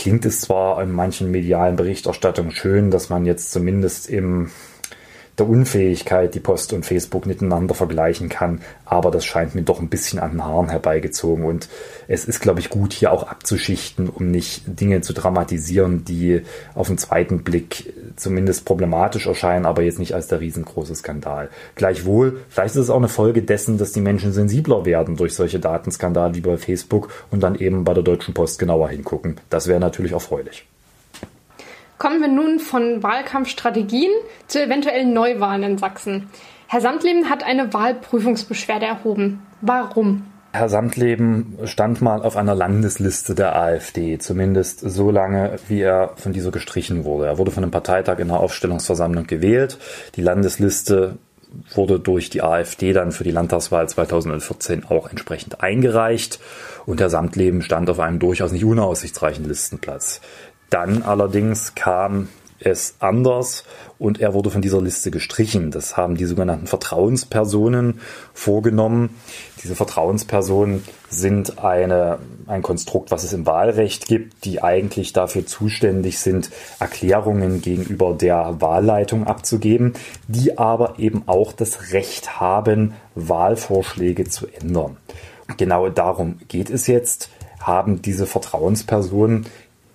klingt 0.00 0.24
es 0.24 0.40
zwar 0.40 0.82
in 0.82 0.90
manchen 0.90 1.30
medialen 1.30 1.76
Berichterstattungen 1.76 2.52
schön, 2.52 2.90
dass 2.90 3.10
man 3.10 3.26
jetzt 3.26 3.52
zumindest 3.52 4.08
im 4.08 4.50
der 5.40 5.48
Unfähigkeit 5.48 6.34
die 6.34 6.40
Post 6.40 6.72
und 6.72 6.86
Facebook 6.86 7.26
miteinander 7.26 7.74
vergleichen 7.74 8.28
kann. 8.28 8.60
Aber 8.84 9.10
das 9.10 9.24
scheint 9.24 9.54
mir 9.54 9.62
doch 9.62 9.80
ein 9.80 9.88
bisschen 9.88 10.18
an 10.18 10.32
den 10.32 10.44
Haaren 10.44 10.68
herbeigezogen. 10.68 11.44
Und 11.44 11.68
es 12.06 12.26
ist, 12.26 12.40
glaube 12.40 12.60
ich, 12.60 12.70
gut, 12.70 12.92
hier 12.92 13.10
auch 13.10 13.24
abzuschichten, 13.24 14.08
um 14.08 14.30
nicht 14.30 14.62
Dinge 14.66 15.00
zu 15.00 15.12
dramatisieren, 15.12 16.04
die 16.04 16.42
auf 16.74 16.88
den 16.88 16.98
zweiten 16.98 17.42
Blick 17.42 17.92
zumindest 18.16 18.64
problematisch 18.64 19.26
erscheinen, 19.26 19.66
aber 19.66 19.82
jetzt 19.82 19.98
nicht 19.98 20.14
als 20.14 20.28
der 20.28 20.40
riesengroße 20.40 20.94
Skandal. 20.94 21.48
Gleichwohl, 21.74 22.40
vielleicht 22.48 22.74
ist 22.74 22.82
es 22.82 22.90
auch 22.90 22.96
eine 22.96 23.08
Folge 23.08 23.42
dessen, 23.42 23.78
dass 23.78 23.92
die 23.92 24.00
Menschen 24.00 24.32
sensibler 24.32 24.84
werden 24.84 25.16
durch 25.16 25.34
solche 25.34 25.58
Datenskandale 25.58 26.34
wie 26.34 26.40
bei 26.40 26.58
Facebook 26.58 27.08
und 27.30 27.40
dann 27.42 27.54
eben 27.54 27.84
bei 27.84 27.94
der 27.94 28.02
Deutschen 28.02 28.34
Post 28.34 28.58
genauer 28.58 28.90
hingucken. 28.90 29.36
Das 29.48 29.66
wäre 29.66 29.80
natürlich 29.80 30.12
erfreulich. 30.12 30.66
Kommen 32.00 32.22
wir 32.22 32.28
nun 32.28 32.60
von 32.60 33.02
Wahlkampfstrategien 33.02 34.10
zu 34.46 34.62
eventuellen 34.62 35.12
Neuwahlen 35.12 35.62
in 35.62 35.76
Sachsen. 35.76 36.30
Herr 36.66 36.80
Samtleben 36.80 37.28
hat 37.28 37.44
eine 37.44 37.74
Wahlprüfungsbeschwerde 37.74 38.86
erhoben. 38.86 39.42
Warum? 39.60 40.24
Herr 40.52 40.70
Samtleben 40.70 41.58
stand 41.64 42.00
mal 42.00 42.22
auf 42.22 42.38
einer 42.38 42.54
Landesliste 42.54 43.34
der 43.34 43.54
AfD, 43.54 44.16
zumindest 44.16 44.80
so 44.80 45.10
lange, 45.10 45.58
wie 45.68 45.82
er 45.82 46.12
von 46.16 46.32
dieser 46.32 46.50
gestrichen 46.50 47.04
wurde. 47.04 47.26
Er 47.26 47.36
wurde 47.36 47.50
von 47.50 47.64
einem 47.64 47.70
Parteitag 47.70 48.18
in 48.18 48.28
der 48.28 48.40
Aufstellungsversammlung 48.40 49.26
gewählt. 49.26 49.76
Die 50.16 50.22
Landesliste 50.22 51.18
wurde 51.74 52.00
durch 52.00 52.30
die 52.30 52.42
AfD 52.42 52.92
dann 52.92 53.12
für 53.12 53.24
die 53.24 53.30
Landtagswahl 53.30 53.88
2014 53.88 54.86
auch 54.86 55.10
entsprechend 55.10 55.62
eingereicht 55.62 56.40
und 56.86 57.00
Herr 57.00 57.10
Samtleben 57.10 57.62
stand 57.62 57.90
auf 57.90 58.00
einem 58.00 58.18
durchaus 58.18 58.52
nicht 58.52 58.64
unaussichtsreichen 58.64 59.44
Listenplatz. 59.44 60.20
Dann 60.70 61.02
allerdings 61.02 61.74
kam 61.74 62.28
es 62.60 62.94
anders 63.00 63.64
und 63.98 64.20
er 64.20 64.34
wurde 64.34 64.50
von 64.50 64.62
dieser 64.62 64.80
Liste 64.80 65.10
gestrichen. 65.10 65.70
Das 65.70 65.96
haben 65.96 66.16
die 66.16 66.24
sogenannten 66.26 66.66
Vertrauenspersonen 66.66 68.00
vorgenommen. 68.34 69.16
Diese 69.62 69.74
Vertrauenspersonen 69.74 70.84
sind 71.08 71.58
eine, 71.58 72.18
ein 72.46 72.62
Konstrukt, 72.62 73.10
was 73.10 73.24
es 73.24 73.32
im 73.32 73.46
Wahlrecht 73.46 74.06
gibt, 74.06 74.44
die 74.44 74.62
eigentlich 74.62 75.12
dafür 75.12 75.46
zuständig 75.46 76.18
sind, 76.18 76.50
Erklärungen 76.78 77.60
gegenüber 77.62 78.14
der 78.14 78.60
Wahlleitung 78.60 79.26
abzugeben, 79.26 79.94
die 80.28 80.58
aber 80.58 80.98
eben 80.98 81.24
auch 81.26 81.52
das 81.52 81.92
Recht 81.92 82.40
haben, 82.40 82.94
Wahlvorschläge 83.14 84.24
zu 84.24 84.46
ändern. 84.46 84.96
Genau 85.56 85.88
darum 85.88 86.38
geht 86.48 86.70
es 86.70 86.86
jetzt. 86.86 87.28
Haben 87.60 88.00
diese 88.00 88.26
Vertrauenspersonen 88.26 89.46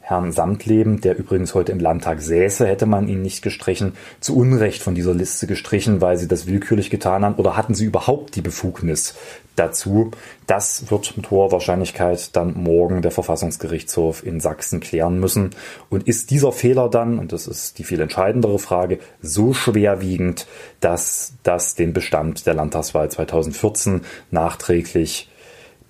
Herrn 0.07 0.31
Samtleben, 0.31 1.01
der 1.01 1.17
übrigens 1.17 1.55
heute 1.55 1.71
im 1.71 1.79
Landtag 1.79 2.21
säße, 2.21 2.67
hätte 2.67 2.85
man 2.85 3.07
ihn 3.07 3.23
nicht 3.23 3.41
gestrichen, 3.41 3.93
zu 4.19 4.37
Unrecht 4.37 4.83
von 4.83 4.93
dieser 4.93 5.15
Liste 5.15 5.47
gestrichen, 5.47 5.99
weil 5.99 6.19
sie 6.19 6.27
das 6.27 6.45
willkürlich 6.45 6.91
getan 6.91 7.25
haben 7.25 7.35
oder 7.35 7.57
hatten 7.57 7.73
sie 7.73 7.85
überhaupt 7.85 8.35
die 8.35 8.43
Befugnis 8.43 9.15
dazu? 9.55 10.11
Das 10.45 10.91
wird 10.91 11.17
mit 11.17 11.31
hoher 11.31 11.51
Wahrscheinlichkeit 11.51 12.35
dann 12.35 12.53
morgen 12.53 13.01
der 13.01 13.09
Verfassungsgerichtshof 13.09 14.23
in 14.23 14.39
Sachsen 14.39 14.79
klären 14.79 15.19
müssen. 15.19 15.55
Und 15.89 16.07
ist 16.07 16.29
dieser 16.29 16.51
Fehler 16.51 16.87
dann, 16.87 17.17
und 17.17 17.31
das 17.33 17.47
ist 17.47 17.79
die 17.79 17.83
viel 17.83 17.99
entscheidendere 17.99 18.59
Frage, 18.59 18.99
so 19.23 19.55
schwerwiegend, 19.55 20.45
dass 20.81 21.33
das 21.41 21.73
den 21.73 21.93
Bestand 21.93 22.45
der 22.45 22.53
Landtagswahl 22.53 23.09
2014 23.09 24.01
nachträglich 24.29 25.31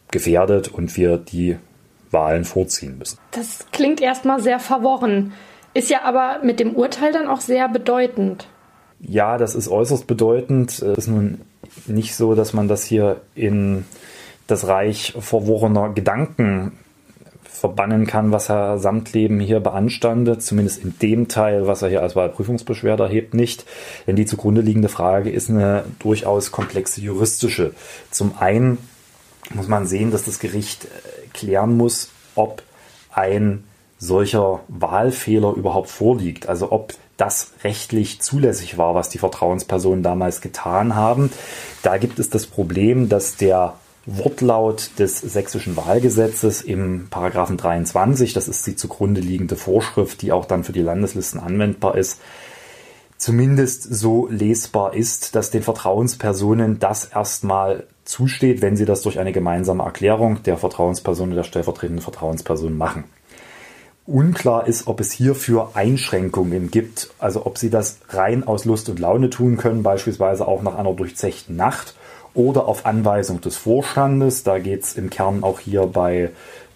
gefährdet 0.09 0.69
und 0.69 0.95
wir 0.95 1.17
die 1.17 1.57
Wahlen 2.15 2.45
vorziehen 2.45 2.97
müssen. 2.97 3.19
Das 3.31 3.65
klingt 3.71 4.01
erstmal 4.01 4.41
sehr 4.41 4.59
verworren, 4.59 5.33
ist 5.75 5.89
ja 5.89 6.03
aber 6.03 6.39
mit 6.41 6.59
dem 6.59 6.73
Urteil 6.75 7.11
dann 7.11 7.27
auch 7.27 7.41
sehr 7.41 7.69
bedeutend. 7.69 8.47
Ja, 8.99 9.37
das 9.37 9.53
ist 9.53 9.67
äußerst 9.67 10.07
bedeutend. 10.07 10.71
Es 10.71 10.81
ist 10.81 11.07
nun 11.07 11.41
nicht 11.85 12.15
so, 12.15 12.33
dass 12.33 12.53
man 12.53 12.67
das 12.67 12.83
hier 12.85 13.21
in 13.35 13.85
das 14.47 14.67
Reich 14.67 15.13
verworrener 15.19 15.89
Gedanken 15.89 16.79
verbannen 17.43 18.05
kann, 18.05 18.31
was 18.31 18.49
Herr 18.49 18.77
Samtleben 18.77 19.39
hier 19.39 19.59
beanstandet, 19.59 20.43
zumindest 20.43 20.83
in 20.83 20.97
dem 20.99 21.27
Teil, 21.27 21.67
was 21.67 21.81
er 21.81 21.89
hier 21.89 22.01
als 22.01 22.15
Wahlprüfungsbeschwerde 22.15 23.03
erhebt, 23.03 23.33
nicht. 23.33 23.65
Denn 24.07 24.15
die 24.15 24.25
zugrunde 24.25 24.61
liegende 24.61 24.89
Frage 24.89 25.29
ist 25.29 25.49
eine 25.49 25.85
durchaus 25.99 26.51
komplexe 26.51 27.01
juristische. 27.01 27.73
Zum 28.11 28.37
einen 28.39 28.77
muss 29.53 29.67
man 29.67 29.85
sehen, 29.85 30.11
dass 30.11 30.25
das 30.25 30.39
Gericht 30.39 30.87
klären 31.35 31.77
muss, 31.77 32.09
ob 32.35 32.63
ein 33.11 33.63
solcher 33.99 34.61
Wahlfehler 34.67 35.53
überhaupt 35.53 35.89
vorliegt. 35.89 36.49
Also 36.49 36.71
ob 36.71 36.93
das 37.17 37.53
rechtlich 37.63 38.21
zulässig 38.21 38.77
war, 38.77 38.95
was 38.95 39.09
die 39.09 39.19
Vertrauenspersonen 39.19 40.03
damals 40.03 40.41
getan 40.41 40.95
haben. 40.95 41.31
Da 41.81 41.97
gibt 41.97 42.19
es 42.19 42.29
das 42.29 42.45
Problem, 42.45 43.07
dass 43.07 43.37
der 43.37 43.75
Wortlaut 44.05 44.91
des 44.99 45.19
sächsischen 45.19 45.75
Wahlgesetzes 45.77 46.61
im 46.61 47.07
Paragraphen 47.09 47.57
23, 47.57 48.33
das 48.33 48.47
ist 48.47 48.67
die 48.67 48.75
zugrunde 48.75 49.21
liegende 49.21 49.55
Vorschrift, 49.55 50.21
die 50.21 50.31
auch 50.31 50.45
dann 50.45 50.63
für 50.63 50.73
die 50.73 50.81
Landeslisten 50.81 51.39
anwendbar 51.39 51.97
ist, 51.97 52.19
zumindest 53.17 53.83
so 53.83 54.27
lesbar 54.29 54.93
ist, 54.93 55.35
dass 55.35 55.49
den 55.49 55.63
Vertrauenspersonen 55.63 56.79
das 56.79 57.05
erstmal 57.05 57.87
zusteht, 58.05 58.61
wenn 58.61 58.77
sie 58.77 58.85
das 58.85 59.01
durch 59.01 59.19
eine 59.19 59.31
gemeinsame 59.31 59.83
Erklärung 59.83 60.43
der 60.43 60.57
Vertrauensperson 60.57 61.29
und 61.29 61.35
der 61.35 61.43
stellvertretenden 61.43 62.03
Vertrauensperson 62.03 62.77
machen. 62.77 63.05
Unklar 64.07 64.67
ist, 64.67 64.85
ob 64.85 64.99
es 64.99 65.11
hierfür 65.11 65.71
Einschränkungen 65.73 66.69
gibt, 66.69 67.09
also 67.17 67.45
ob 67.47 67.57
sie 67.57 67.71
das 67.71 67.97
rein 68.09 68.45
aus 68.45 68.65
Lust 68.65 68.87
und 68.87 68.99
Laune 68.99 69.31
tun 69.31 69.57
können, 69.57 69.81
beispielsweise 69.81 70.47
auch 70.47 70.61
nach 70.61 70.75
einer 70.75 70.93
durchzechten 70.93 71.55
Nacht 71.55 71.95
oder 72.35 72.67
auf 72.67 72.85
Anweisung 72.85 73.41
des 73.41 73.57
Vorstandes. 73.57 74.43
Da 74.43 74.59
geht 74.59 74.83
es 74.83 74.93
im 74.93 75.09
Kern 75.09 75.43
auch 75.43 75.59
hier 75.59 75.87
bei 75.87 76.29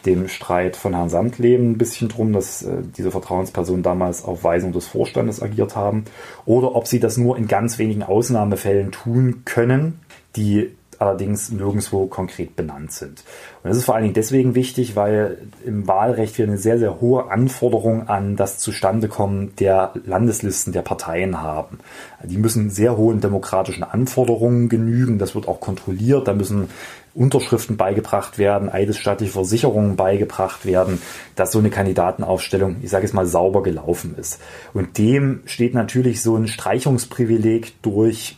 dem 0.06 0.28
Streit 0.28 0.76
von 0.76 0.96
Herrn 0.96 1.10
Samtleben 1.10 1.72
ein 1.72 1.78
bisschen 1.78 2.08
drum, 2.08 2.34
dass 2.34 2.64
äh, 2.64 2.78
diese 2.98 3.12
Vertrauenspersonen 3.12 3.84
damals 3.84 4.24
auf 4.24 4.44
Weisung 4.44 4.72
des 4.72 4.88
Vorstandes 4.88 5.42
agiert 5.42 5.76
haben. 5.76 6.06
Oder 6.46 6.74
ob 6.74 6.88
sie 6.88 7.00
das 7.00 7.18
nur 7.18 7.38
in 7.38 7.48
ganz 7.48 7.78
wenigen 7.78 8.02
Ausnahmefällen 8.02 8.92
tun 8.92 9.44
können, 9.46 10.00
die 10.36 10.72
allerdings 11.00 11.50
nirgendwo 11.50 12.06
konkret 12.08 12.56
benannt 12.56 12.92
sind. 12.92 13.24
Und 13.64 13.70
das 13.70 13.78
ist 13.78 13.86
vor 13.86 13.96
allen 13.96 14.04
Dingen 14.04 14.14
deswegen 14.14 14.56
wichtig, 14.56 14.96
weil 14.96 15.38
im 15.66 15.88
Wahlrecht 15.88 16.38
wir 16.38 16.46
eine 16.46 16.58
sehr, 16.58 16.78
sehr 16.78 17.02
hohe 17.02 17.32
Anforderung 17.32 18.08
an 18.08 18.36
das 18.36 18.58
Zustandekommen 18.60 19.56
der 19.58 19.94
Landeslisten 20.06 20.74
der 20.74 20.82
Parteien 20.82 21.42
haben. 21.42 21.80
Die 22.24 22.38
müssen 22.38 22.70
sehr 22.70 22.98
hohen 22.98 23.22
demokratischen 23.22 23.84
Anforderungen 23.84 24.70
genügen. 24.70 25.20
Das 25.20 25.36
wird 25.36 25.48
auch 25.48 25.60
kontrolliert. 25.60 26.28
Da 26.28 26.34
müssen 26.34 26.70
Unterschriften 27.14 27.76
beigebracht 27.76 28.38
werden, 28.38 28.70
eidesstattliche 28.70 29.34
Versicherungen 29.34 29.96
beigebracht 29.96 30.66
werden, 30.66 31.02
dass 31.36 31.52
so 31.52 31.60
eine 31.60 31.70
Kandidatenaufstellung, 31.70 32.78
ich 32.82 32.90
sage 32.90 33.06
es 33.06 33.14
mal, 33.14 33.26
sauber 33.26 33.64
gelaufen 33.64 34.16
ist. 34.18 34.40
Und 34.74 34.98
dem 34.98 35.42
steht 35.46 35.74
natürlich 35.74 36.22
so 36.22 36.36
ein 36.36 36.48
Streichungsprivileg 36.48 37.82
durch 37.82 38.38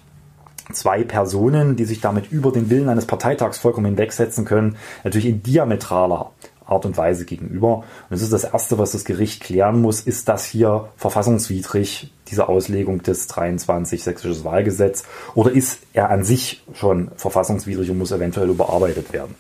zwei 0.73 1.03
Personen, 1.03 1.75
die 1.75 1.85
sich 1.85 2.01
damit 2.01 2.31
über 2.31 2.51
den 2.51 2.69
Willen 2.69 2.89
eines 2.89 3.05
Parteitags 3.05 3.57
vollkommen 3.57 3.87
hinwegsetzen 3.87 4.45
können, 4.45 4.77
natürlich 5.03 5.27
in 5.27 5.43
diametraler 5.43 6.31
Art 6.65 6.85
und 6.85 6.97
Weise 6.97 7.25
gegenüber. 7.25 7.77
Und 7.77 7.85
das 8.09 8.21
ist 8.21 8.33
das 8.33 8.45
Erste, 8.45 8.77
was 8.77 8.93
das 8.93 9.05
Gericht 9.05 9.43
klären 9.43 9.81
muss, 9.81 10.01
ist 10.01 10.29
das 10.29 10.45
hier 10.45 10.89
verfassungswidrig, 10.95 12.13
diese 12.29 12.47
Auslegung 12.47 13.03
des 13.03 13.27
23 13.27 14.03
sächsisches 14.03 14.43
Wahlgesetz, 14.43 15.03
oder 15.35 15.51
ist 15.51 15.79
er 15.93 16.09
an 16.09 16.23
sich 16.23 16.63
schon 16.73 17.11
verfassungswidrig 17.17 17.89
und 17.89 17.97
muss 17.97 18.11
eventuell 18.11 18.49
überarbeitet 18.49 19.11
werden. 19.11 19.35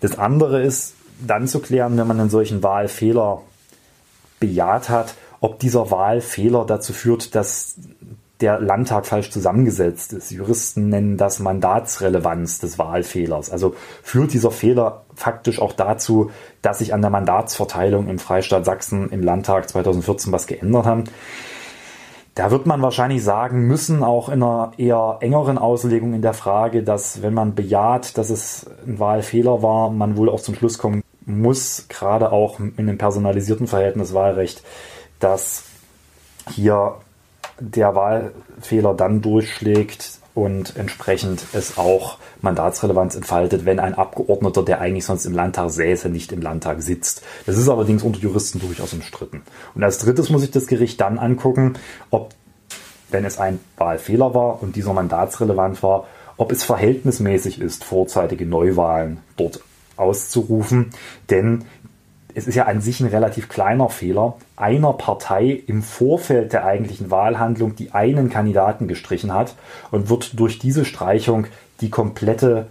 Das 0.00 0.18
andere 0.18 0.62
ist 0.62 0.94
dann 1.26 1.48
zu 1.48 1.58
klären, 1.58 1.98
wenn 1.98 2.06
man 2.06 2.20
einen 2.20 2.30
solchen 2.30 2.62
Wahlfehler 2.62 3.42
bejaht 4.38 4.88
hat, 4.88 5.14
ob 5.40 5.58
dieser 5.58 5.90
Wahlfehler 5.90 6.64
dazu 6.64 6.92
führt, 6.92 7.34
dass 7.34 7.76
der 8.40 8.60
Landtag 8.60 9.06
falsch 9.06 9.30
zusammengesetzt 9.30 10.12
ist. 10.12 10.30
Juristen 10.30 10.88
nennen 10.88 11.16
das 11.16 11.40
Mandatsrelevanz 11.40 12.60
des 12.60 12.78
Wahlfehlers. 12.78 13.50
Also 13.50 13.74
führt 14.02 14.32
dieser 14.32 14.52
Fehler 14.52 15.04
faktisch 15.14 15.60
auch 15.60 15.72
dazu, 15.72 16.30
dass 16.62 16.78
sich 16.78 16.94
an 16.94 17.00
der 17.00 17.10
Mandatsverteilung 17.10 18.08
im 18.08 18.18
Freistaat 18.18 18.64
Sachsen 18.64 19.10
im 19.10 19.22
Landtag 19.22 19.68
2014 19.68 20.32
was 20.32 20.46
geändert 20.46 20.86
haben. 20.86 21.04
Da 22.36 22.52
wird 22.52 22.66
man 22.66 22.80
wahrscheinlich 22.82 23.24
sagen 23.24 23.66
müssen, 23.66 24.04
auch 24.04 24.28
in 24.28 24.44
einer 24.44 24.70
eher 24.76 25.18
engeren 25.20 25.58
Auslegung 25.58 26.14
in 26.14 26.22
der 26.22 26.34
Frage, 26.34 26.84
dass 26.84 27.20
wenn 27.20 27.34
man 27.34 27.56
bejaht, 27.56 28.16
dass 28.16 28.30
es 28.30 28.66
ein 28.86 29.00
Wahlfehler 29.00 29.60
war, 29.60 29.90
man 29.90 30.16
wohl 30.16 30.28
auch 30.28 30.40
zum 30.40 30.54
Schluss 30.54 30.78
kommen 30.78 31.02
muss, 31.26 31.86
gerade 31.88 32.30
auch 32.30 32.60
in 32.60 32.74
einem 32.78 32.96
personalisierten 32.96 33.66
Verhältnis 33.66 34.14
Wahlrecht, 34.14 34.62
dass 35.18 35.64
hier 36.54 36.94
der 37.60 37.94
Wahlfehler 37.94 38.94
dann 38.94 39.20
durchschlägt 39.20 40.18
und 40.34 40.76
entsprechend 40.76 41.46
es 41.52 41.78
auch 41.78 42.18
Mandatsrelevanz 42.42 43.16
entfaltet, 43.16 43.64
wenn 43.64 43.80
ein 43.80 43.94
Abgeordneter, 43.94 44.62
der 44.62 44.80
eigentlich 44.80 45.04
sonst 45.04 45.24
im 45.26 45.34
Landtag 45.34 45.70
säße, 45.70 46.08
nicht 46.08 46.30
im 46.30 46.40
Landtag 46.40 46.80
sitzt. 46.80 47.22
Das 47.46 47.56
ist 47.56 47.68
allerdings 47.68 48.04
unter 48.04 48.20
Juristen 48.20 48.60
durchaus 48.60 48.92
umstritten. 48.92 49.42
Und 49.74 49.82
als 49.82 49.98
drittes 49.98 50.30
muss 50.30 50.42
sich 50.42 50.52
das 50.52 50.68
Gericht 50.68 51.00
dann 51.00 51.18
angucken, 51.18 51.74
ob 52.10 52.34
wenn 53.10 53.24
es 53.24 53.38
ein 53.38 53.58
Wahlfehler 53.76 54.34
war 54.34 54.62
und 54.62 54.76
dieser 54.76 54.92
mandatsrelevant 54.92 55.82
war, 55.82 56.06
ob 56.36 56.52
es 56.52 56.62
verhältnismäßig 56.62 57.60
ist, 57.60 57.82
vorzeitige 57.82 58.46
Neuwahlen 58.46 59.18
dort 59.36 59.60
auszurufen. 59.96 60.90
Denn 61.30 61.64
es 62.38 62.46
ist 62.46 62.54
ja 62.54 62.66
an 62.66 62.80
sich 62.80 63.00
ein 63.00 63.08
relativ 63.08 63.48
kleiner 63.48 63.88
Fehler, 63.88 64.36
einer 64.56 64.92
Partei 64.92 65.60
im 65.66 65.82
Vorfeld 65.82 66.52
der 66.52 66.64
eigentlichen 66.64 67.10
Wahlhandlung 67.10 67.74
die 67.74 67.92
einen 67.92 68.30
Kandidaten 68.30 68.86
gestrichen 68.86 69.34
hat 69.34 69.56
und 69.90 70.08
wird 70.08 70.38
durch 70.38 70.58
diese 70.58 70.84
Streichung 70.84 71.48
die 71.80 71.90
komplette 71.90 72.68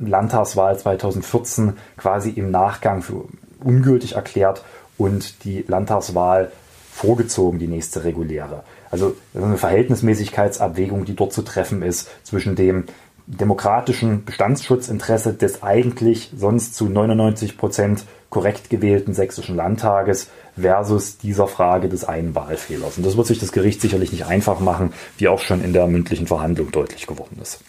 Landtagswahl 0.00 0.78
2014 0.78 1.74
quasi 1.96 2.30
im 2.30 2.50
Nachgang 2.50 3.02
für 3.02 3.24
ungültig 3.62 4.14
erklärt 4.14 4.64
und 4.96 5.44
die 5.44 5.64
Landtagswahl 5.68 6.50
vorgezogen, 6.90 7.58
die 7.58 7.68
nächste 7.68 8.04
reguläre. 8.04 8.64
Also 8.90 9.14
eine 9.34 9.56
Verhältnismäßigkeitsabwägung, 9.56 11.04
die 11.04 11.16
dort 11.16 11.32
zu 11.32 11.42
treffen 11.42 11.82
ist 11.82 12.08
zwischen 12.24 12.56
dem 12.56 12.84
demokratischen 13.26 14.24
Bestandsschutzinteresse 14.24 15.34
des 15.34 15.62
eigentlich 15.62 16.30
sonst 16.36 16.74
zu 16.74 16.86
99 16.86 17.56
Prozent 17.56 18.04
korrekt 18.30 18.70
gewählten 18.70 19.14
sächsischen 19.14 19.56
Landtages 19.56 20.28
versus 20.58 21.18
dieser 21.18 21.46
Frage 21.46 21.88
des 21.88 22.04
einen 22.04 22.34
Wahlfehlers. 22.34 22.96
Und 22.96 23.06
das 23.06 23.16
wird 23.16 23.26
sich 23.26 23.38
das 23.38 23.52
Gericht 23.52 23.80
sicherlich 23.80 24.12
nicht 24.12 24.26
einfach 24.26 24.60
machen, 24.60 24.92
wie 25.18 25.28
auch 25.28 25.40
schon 25.40 25.62
in 25.62 25.72
der 25.72 25.86
mündlichen 25.86 26.26
Verhandlung 26.26 26.72
deutlich 26.72 27.06
geworden 27.06 27.38
ist. 27.40 27.60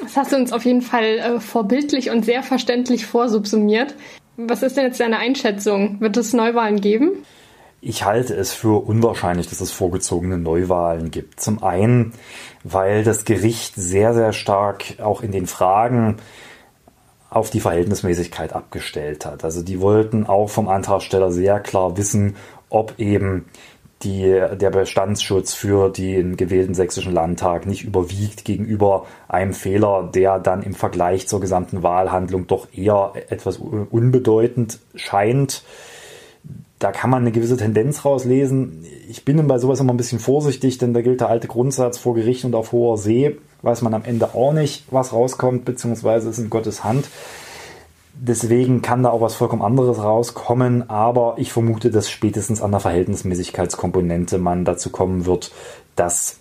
Das 0.00 0.16
hast 0.16 0.32
du 0.32 0.36
uns 0.36 0.52
auf 0.52 0.64
jeden 0.64 0.82
Fall 0.82 1.18
äh, 1.18 1.40
vorbildlich 1.40 2.10
und 2.10 2.24
sehr 2.24 2.42
verständlich 2.42 3.06
vorsubsumiert. 3.06 3.94
Was 4.36 4.62
ist 4.62 4.76
denn 4.76 4.84
jetzt 4.84 5.00
deine 5.00 5.18
Einschätzung? 5.18 6.00
Wird 6.00 6.16
es 6.16 6.32
Neuwahlen 6.32 6.80
geben? 6.80 7.24
Ich 7.82 8.04
halte 8.04 8.34
es 8.34 8.52
für 8.52 8.84
unwahrscheinlich, 8.84 9.48
dass 9.48 9.62
es 9.62 9.72
vorgezogene 9.72 10.36
Neuwahlen 10.36 11.10
gibt. 11.10 11.40
Zum 11.40 11.62
einen, 11.62 12.12
weil 12.62 13.04
das 13.04 13.24
Gericht 13.24 13.74
sehr, 13.74 14.12
sehr 14.12 14.34
stark 14.34 15.00
auch 15.00 15.22
in 15.22 15.32
den 15.32 15.46
Fragen 15.46 16.18
auf 17.30 17.48
die 17.48 17.60
Verhältnismäßigkeit 17.60 18.52
abgestellt 18.52 19.24
hat. 19.24 19.44
Also 19.44 19.62
die 19.62 19.80
wollten 19.80 20.26
auch 20.26 20.50
vom 20.50 20.68
Antragsteller 20.68 21.30
sehr 21.30 21.60
klar 21.60 21.96
wissen, 21.96 22.36
ob 22.68 22.98
eben 22.98 23.46
die, 24.02 24.24
der 24.24 24.70
Bestandsschutz 24.70 25.54
für 25.54 25.90
den 25.90 26.36
gewählten 26.36 26.74
sächsischen 26.74 27.12
Landtag 27.12 27.66
nicht 27.66 27.84
überwiegt 27.84 28.44
gegenüber 28.44 29.06
einem 29.28 29.52
Fehler, 29.52 30.08
der 30.12 30.38
dann 30.38 30.62
im 30.62 30.74
Vergleich 30.74 31.28
zur 31.28 31.40
gesamten 31.40 31.82
Wahlhandlung 31.82 32.46
doch 32.46 32.68
eher 32.72 33.12
etwas 33.28 33.58
unbedeutend 33.58 34.80
scheint. 34.94 35.62
Da 36.80 36.92
kann 36.92 37.10
man 37.10 37.22
eine 37.22 37.30
gewisse 37.30 37.58
Tendenz 37.58 38.06
rauslesen. 38.06 38.86
Ich 39.06 39.26
bin 39.26 39.46
bei 39.46 39.58
sowas 39.58 39.80
immer 39.80 39.92
ein 39.92 39.98
bisschen 39.98 40.18
vorsichtig, 40.18 40.78
denn 40.78 40.94
da 40.94 41.02
gilt 41.02 41.20
der 41.20 41.28
alte 41.28 41.46
Grundsatz 41.46 41.98
vor 41.98 42.14
Gericht 42.14 42.46
und 42.46 42.54
auf 42.54 42.72
hoher 42.72 42.96
See. 42.96 43.36
Weiß 43.60 43.82
man 43.82 43.92
am 43.92 44.02
Ende 44.04 44.34
auch 44.34 44.54
nicht, 44.54 44.84
was 44.90 45.12
rauskommt, 45.12 45.66
beziehungsweise 45.66 46.30
ist 46.30 46.38
in 46.38 46.48
Gottes 46.48 46.82
Hand. 46.82 47.06
Deswegen 48.14 48.80
kann 48.80 49.02
da 49.02 49.10
auch 49.10 49.20
was 49.20 49.34
vollkommen 49.34 49.62
anderes 49.62 49.98
rauskommen, 49.98 50.88
aber 50.88 51.34
ich 51.36 51.52
vermute, 51.52 51.90
dass 51.90 52.10
spätestens 52.10 52.62
an 52.62 52.70
der 52.70 52.80
Verhältnismäßigkeitskomponente 52.80 54.38
man 54.38 54.64
dazu 54.64 54.88
kommen 54.88 55.26
wird, 55.26 55.52
dass 55.96 56.39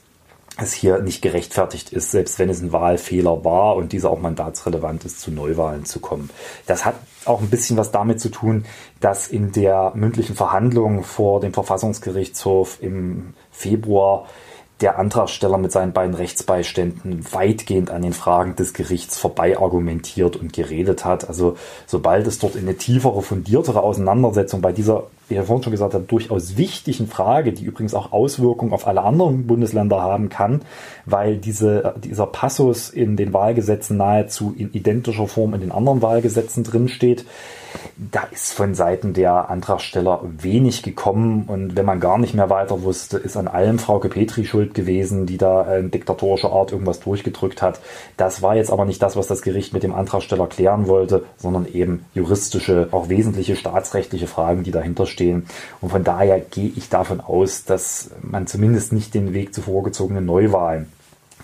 es 0.61 0.73
hier 0.73 0.99
nicht 0.99 1.21
gerechtfertigt 1.21 1.91
ist, 1.91 2.11
selbst 2.11 2.39
wenn 2.39 2.49
es 2.49 2.61
ein 2.61 2.71
Wahlfehler 2.71 3.43
war 3.43 3.75
und 3.75 3.91
dieser 3.91 4.09
auch 4.09 4.19
mandatsrelevant 4.19 5.05
ist, 5.05 5.21
zu 5.21 5.31
Neuwahlen 5.31 5.85
zu 5.85 5.99
kommen. 5.99 6.29
Das 6.65 6.85
hat 6.85 6.95
auch 7.25 7.41
ein 7.41 7.49
bisschen 7.49 7.77
was 7.77 7.91
damit 7.91 8.19
zu 8.19 8.29
tun, 8.29 8.65
dass 8.99 9.27
in 9.27 9.51
der 9.51 9.91
mündlichen 9.95 10.35
Verhandlung 10.35 11.03
vor 11.03 11.39
dem 11.39 11.53
Verfassungsgerichtshof 11.53 12.77
im 12.81 13.33
Februar 13.51 14.27
der 14.81 14.97
Antragsteller 14.97 15.57
mit 15.57 15.71
seinen 15.71 15.91
beiden 15.91 16.15
Rechtsbeiständen 16.15 17.25
weitgehend 17.31 17.91
an 17.91 18.01
den 18.01 18.13
Fragen 18.13 18.55
des 18.55 18.73
Gerichts 18.73 19.17
vorbei 19.17 19.57
argumentiert 19.57 20.35
und 20.35 20.53
geredet 20.53 21.05
hat. 21.05 21.27
Also 21.27 21.57
sobald 21.85 22.27
es 22.27 22.39
dort 22.39 22.55
in 22.55 22.61
eine 22.61 22.77
tiefere, 22.77 23.21
fundiertere 23.21 23.81
Auseinandersetzung 23.81 24.61
bei 24.61 24.71
dieser 24.71 25.07
wie 25.29 25.35
ich 25.35 25.45
vorhin 25.45 25.63
schon 25.63 25.71
gesagt 25.71 25.93
habe, 25.93 26.03
durchaus 26.05 26.57
wichtigen 26.57 27.07
Frage, 27.07 27.53
die 27.53 27.63
übrigens 27.63 27.93
auch 27.93 28.11
Auswirkungen 28.11 28.73
auf 28.73 28.87
alle 28.87 29.03
anderen 29.03 29.45
Bundesländer 29.45 30.01
haben 30.01 30.29
kann, 30.29 30.61
weil 31.05 31.37
diese, 31.37 31.93
dieser 32.03 32.25
Passus 32.25 32.89
in 32.89 33.15
den 33.15 33.31
Wahlgesetzen 33.31 33.95
nahezu 33.95 34.53
in 34.57 34.73
identischer 34.73 35.27
Form 35.27 35.53
in 35.53 35.61
den 35.61 35.71
anderen 35.71 36.01
Wahlgesetzen 36.01 36.63
drinsteht. 36.63 37.25
Da 37.97 38.23
ist 38.31 38.53
von 38.53 38.75
Seiten 38.75 39.13
der 39.13 39.49
Antragsteller 39.49 40.21
wenig 40.23 40.83
gekommen 40.83 41.43
und 41.47 41.75
wenn 41.75 41.85
man 41.85 41.99
gar 41.99 42.17
nicht 42.17 42.33
mehr 42.33 42.49
weiter 42.49 42.81
wusste, 42.83 43.17
ist 43.17 43.37
an 43.37 43.47
allem 43.47 43.77
Frauke 43.77 44.09
Petri 44.09 44.45
schuld 44.45 44.73
gewesen, 44.73 45.25
die 45.25 45.37
da 45.37 45.75
in 45.75 45.91
diktatorischer 45.91 46.51
Art 46.51 46.71
irgendwas 46.71 46.99
durchgedrückt 46.99 47.61
hat. 47.61 47.79
Das 48.17 48.41
war 48.41 48.55
jetzt 48.55 48.71
aber 48.71 48.85
nicht 48.85 49.01
das, 49.01 49.15
was 49.15 49.27
das 49.27 49.41
Gericht 49.41 49.73
mit 49.73 49.83
dem 49.83 49.93
Antragsteller 49.93 50.47
klären 50.47 50.87
wollte, 50.87 51.25
sondern 51.37 51.65
eben 51.65 52.05
juristische, 52.13 52.87
auch 52.91 53.09
wesentliche 53.09 53.55
staatsrechtliche 53.55 54.27
Fragen, 54.27 54.63
die 54.63 54.71
dahinter 54.71 55.05
stehen. 55.05 55.45
Und 55.81 55.89
von 55.89 56.03
daher 56.03 56.39
gehe 56.39 56.71
ich 56.75 56.89
davon 56.89 57.19
aus, 57.19 57.65
dass 57.65 58.11
man 58.21 58.47
zumindest 58.47 58.93
nicht 58.93 59.13
den 59.13 59.33
Weg 59.33 59.53
zu 59.53 59.61
vorgezogenen 59.61 60.25
Neuwahlen 60.25 60.91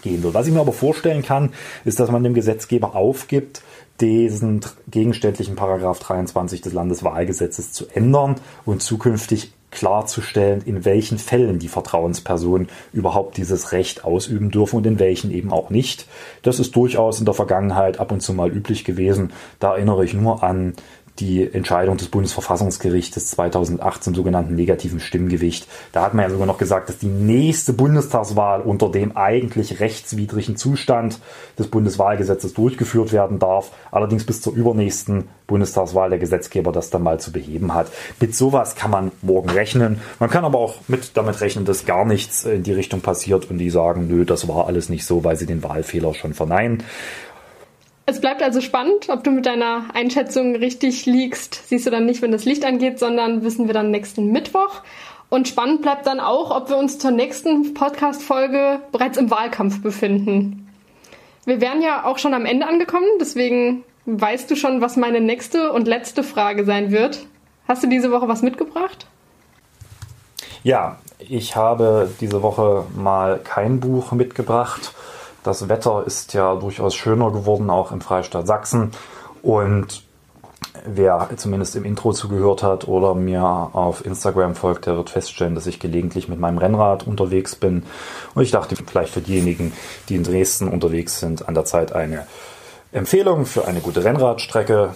gehen 0.06 0.23
wird. 0.23 0.34
Was 0.34 0.47
ich 0.47 0.54
mir 0.54 0.62
aber 0.62 0.71
vorstellen 0.71 1.23
kann, 1.23 1.52
ist, 1.84 2.00
dass 2.00 2.12
man 2.12 2.23
dem 2.23 2.34
Gesetzgeber 2.34 2.95
aufgibt, 2.95 3.62
diesen 4.01 4.62
gegenständlichen 4.89 5.55
Paragraph 5.55 5.99
23 5.99 6.62
des 6.62 6.73
Landeswahlgesetzes 6.73 7.71
zu 7.71 7.88
ändern 7.88 8.36
und 8.65 8.81
zukünftig 8.84 9.53
klarzustellen, 9.71 10.62
in 10.65 10.86
welchen 10.86 11.17
Fällen 11.17 11.60
die 11.60 11.67
Vertrauenspersonen 11.67 12.69
überhaupt 12.93 13.38
dieses 13.38 13.71
Recht 13.73 14.05
ausüben 14.05 14.49
dürfen 14.49 14.77
und 14.77 14.88
in 14.88 14.99
welchen 14.99 15.31
eben 15.31 15.51
auch 15.51 15.69
nicht. 15.69 16.08
Das 16.41 16.60
ist 16.60 16.75
durchaus 16.75 17.19
in 17.19 17.25
der 17.25 17.34
Vergangenheit 17.34 17.99
ab 17.99 18.12
und 18.12 18.21
zu 18.21 18.34
mal 18.34 18.49
üblich 18.49 18.86
gewesen. 18.86 19.34
Da 19.60 19.75
erinnere 19.75 20.05
ich 20.05 20.13
nur 20.13 20.43
an 20.43 20.73
die 21.19 21.54
Entscheidung 21.54 21.97
des 21.97 22.10
Bundesverfassungsgerichtes 22.10 23.32
2008 23.32 24.04
zum 24.04 24.15
sogenannten 24.15 24.56
negativen 24.56 24.99
Stimmgewicht. 24.99 25.67
Da 25.91 26.04
hat 26.04 26.13
man 26.13 26.23
ja 26.23 26.30
sogar 26.30 26.45
noch 26.45 26.58
gesagt, 26.58 26.89
dass 26.89 26.97
die 26.97 27.08
nächste 27.08 27.73
Bundestagswahl 27.73 28.62
unter 28.62 28.89
dem 28.89 29.15
eigentlich 29.15 29.80
rechtswidrigen 29.80 30.58
Zustand 30.58 31.19
des 31.58 31.67
Bundeswahlgesetzes 31.67 32.54
durchgeführt 32.54 33.13
werden 33.13 33.39
darf. 33.39 33.71
Allerdings 33.91 34.25
bis 34.25 34.41
zur 34.41 34.54
übernächsten 34.54 35.30
Bundestagswahl 35.47 36.10
der 36.10 36.19
Gesetzgeber 36.19 36.71
das 36.71 36.89
dann 36.89 37.04
mal 37.04 37.19
zu 37.19 37.32
beheben 37.32 37.73
hat. 37.73 37.88
Mit 38.19 38.36
sowas 38.36 38.75
kann 38.75 38.91
man 38.91 39.12
morgen 39.21 39.49
rechnen. 39.49 40.01
Man 40.19 40.30
kann 40.30 40.43
aber 40.43 40.60
auch 40.60 40.75
mit 40.88 41.15
damit 41.15 41.39
rechnen, 41.41 41.65
dass 41.65 41.86
gar 41.86 42.06
nichts 42.06 42.45
in 42.45 42.63
die 42.63 42.73
Richtung 42.73 43.01
passiert 43.01 43.49
und 43.49 43.58
die 43.58 43.69
sagen, 43.69 44.08
nö, 44.08 44.25
das 44.25 44.47
war 44.47 44.67
alles 44.67 44.89
nicht 44.89 45.06
so, 45.06 45.23
weil 45.23 45.38
sie 45.38 45.45
den 45.45 45.63
Wahlfehler 45.63 46.13
schon 46.13 46.34
verneinen. 46.34 46.84
Es 48.08 48.22
bleibt 48.22 48.44
also 48.44 48.62
spannend, 48.62 49.10
ob 49.10 49.24
du 49.24 49.32
mit 49.32 49.48
deiner 49.48 49.86
Einschätzung 49.96 50.56
richtig 50.56 51.08
liegst. 51.08 51.68
Siehst 51.68 51.88
du 51.88 51.89
dann 51.89 52.06
nicht, 52.06 52.22
wenn 52.22 52.32
das 52.32 52.46
Licht 52.46 52.63
angeht, 52.63 53.00
sondern 53.00 53.44
wissen 53.44 53.65
wir 53.65 53.74
dann 53.74 53.89
nächsten 53.89 54.32
Mittwoch. 54.32 54.82
Und 55.30 55.48
spannend 55.48 55.82
bleibt 55.82 56.06
dann 56.06 56.20
auch, 56.20 56.56
ob 56.56 56.70
wir 56.70 56.78
uns 56.78 57.00
zur 57.00 57.10
nächsten 57.10 57.74
Podcast-Folge 57.74 58.80
bereits 58.91 59.18
im 59.18 59.32
Wahlkampf 59.32 59.82
befinden. 59.82 60.72
Wir 61.46 61.62
wären 61.62 61.82
ja 61.82 62.06
auch 62.06 62.20
schon 62.20 62.36
am 62.36 62.46
Ende 62.46 62.68
angekommen, 62.68 63.08
deswegen 63.20 63.84
weißt 64.06 64.52
du 64.52 64.56
schon, 64.56 64.82
was 64.82 64.98
meine 64.98 65.20
nächste 65.20 65.72
und 65.72 65.88
letzte 65.88 66.22
Frage 66.24 66.63
sein 66.63 66.91
wird. 66.91 67.26
Hast 67.68 67.82
du 67.82 67.88
diese 67.88 68.12
Woche 68.12 68.28
was 68.28 68.44
mitgebracht? 68.44 69.08
Ja, 70.63 71.00
ich 71.18 71.56
habe 71.56 72.12
diese 72.22 72.44
Woche 72.44 72.86
mal 72.96 73.39
kein 73.44 73.80
Buch 73.80 74.12
mitgebracht 74.12 74.94
das 75.45 75.69
Wetter 75.69 76.03
ist 76.05 76.34
ja 76.34 76.55
durchaus 76.55 76.95
schöner 76.95 77.31
geworden, 77.31 77.69
auch 77.69 77.91
im 77.91 78.01
Freistaat 78.01 78.47
Sachsen. 78.47 78.91
Und 79.41 80.03
wer 80.86 81.29
zumindest 81.36 81.75
im 81.75 81.86
Intro 81.86 82.13
zugehört 82.13 82.63
hat 82.63 82.88
oder 82.88 83.13
mir 83.13 83.43
auf 83.43 84.03
Instagram 84.05 84.55
folgt, 84.55 84.88
der 84.88 84.97
wird 84.97 85.12
feststellen, 85.12 85.55
dass 85.55 85.67
ich 85.67 85.79
gelegentlich 85.79 86.27
mit 86.27 86.39
meinem 86.39 86.58
Rennrad 86.58 87.05
unterwegs 87.05 87.55
bin. 87.55 87.84
Und 88.34 88.43
ich 88.43 88.51
dachte, 88.51 88.75
vielleicht 88.75 89.13
für 89.13 89.21
diejenigen, 89.21 89.71
die 90.10 90.15
in 90.15 90.23
Dresden 90.23 90.67
unterwegs 90.67 91.19
sind, 91.19 91.47
an 91.47 91.53
der 91.53 91.65
Zeit 91.65 91.93
eine 91.93 92.25
Empfehlung 92.91 93.45
für 93.45 93.67
eine 93.67 93.81
gute 93.81 94.03
Rennradstrecke 94.03 94.95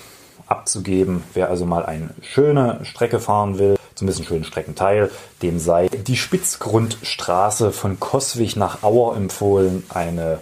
abzugeben. 0.49 1.23
Wer 1.33 1.49
also 1.49 1.65
mal 1.65 1.85
eine 1.85 2.09
schöne 2.21 2.79
Strecke 2.83 3.19
fahren 3.19 3.59
will, 3.59 3.77
zumindest 3.95 4.21
einen 4.21 4.27
schönen 4.27 4.43
Streckenteil. 4.43 5.09
Dem 5.41 5.59
sei 5.59 5.87
die 5.87 6.17
Spitzgrundstraße 6.17 7.71
von 7.71 7.99
Koswig 7.99 8.55
nach 8.55 8.83
Auer 8.83 9.15
empfohlen. 9.15 9.83
Eine 9.89 10.39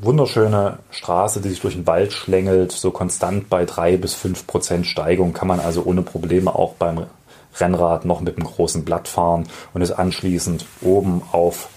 wunderschöne 0.00 0.78
Straße, 0.90 1.40
die 1.40 1.50
sich 1.50 1.60
durch 1.60 1.74
den 1.74 1.86
Wald 1.86 2.12
schlängelt, 2.12 2.72
so 2.72 2.90
konstant 2.90 3.50
bei 3.50 3.64
drei 3.64 3.96
bis 3.96 4.14
fünf 4.14 4.46
Prozent 4.46 4.86
Steigung 4.86 5.32
kann 5.32 5.48
man 5.48 5.60
also 5.60 5.82
ohne 5.84 6.02
Probleme 6.02 6.54
auch 6.54 6.74
beim 6.74 7.06
Rennrad 7.60 8.04
noch 8.04 8.20
mit 8.20 8.36
einem 8.36 8.46
großen 8.46 8.84
Blatt 8.84 9.08
fahren 9.08 9.46
und 9.74 9.82
ist 9.82 9.92
anschließend 9.92 10.64
oben 10.80 11.22
auf 11.32 11.68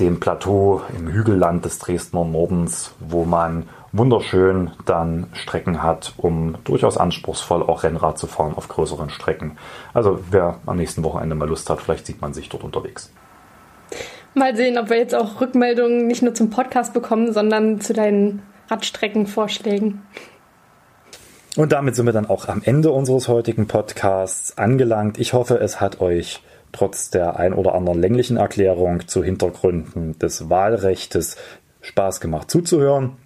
dem 0.00 0.20
Plateau 0.20 0.80
im 0.96 1.08
Hügelland 1.08 1.64
des 1.64 1.78
Dresdner 1.78 2.24
Nordens, 2.24 2.92
wo 2.98 3.24
man 3.24 3.68
wunderschön 3.92 4.70
dann 4.86 5.26
Strecken 5.34 5.82
hat, 5.82 6.14
um 6.16 6.56
durchaus 6.64 6.96
anspruchsvoll 6.96 7.62
auch 7.62 7.82
Rennrad 7.82 8.18
zu 8.18 8.26
fahren 8.26 8.54
auf 8.56 8.68
größeren 8.68 9.10
Strecken. 9.10 9.58
Also 9.92 10.20
wer 10.30 10.58
am 10.66 10.76
nächsten 10.76 11.04
Wochenende 11.04 11.34
mal 11.34 11.48
Lust 11.48 11.68
hat, 11.70 11.80
vielleicht 11.80 12.06
sieht 12.06 12.20
man 12.20 12.32
sich 12.32 12.48
dort 12.48 12.64
unterwegs. 12.64 13.12
Mal 14.34 14.56
sehen, 14.56 14.78
ob 14.78 14.88
wir 14.88 14.96
jetzt 14.96 15.14
auch 15.14 15.40
Rückmeldungen 15.42 16.06
nicht 16.06 16.22
nur 16.22 16.34
zum 16.34 16.48
Podcast 16.48 16.94
bekommen, 16.94 17.32
sondern 17.34 17.80
zu 17.82 17.92
deinen 17.92 18.42
Radstreckenvorschlägen. 18.70 20.00
Und 21.56 21.72
damit 21.72 21.94
sind 21.94 22.06
wir 22.06 22.14
dann 22.14 22.30
auch 22.30 22.48
am 22.48 22.62
Ende 22.64 22.90
unseres 22.90 23.28
heutigen 23.28 23.66
Podcasts 23.66 24.56
angelangt. 24.56 25.18
Ich 25.18 25.34
hoffe, 25.34 25.58
es 25.58 25.82
hat 25.82 26.00
euch 26.00 26.42
trotz 26.72 27.10
der 27.10 27.38
ein 27.38 27.52
oder 27.52 27.74
anderen 27.74 28.00
länglichen 28.00 28.38
Erklärung 28.38 29.06
zu 29.06 29.22
Hintergründen 29.22 30.18
des 30.18 30.48
Wahlrechtes 30.48 31.36
Spaß 31.82 32.22
gemacht 32.22 32.50
zuzuhören. 32.50 33.18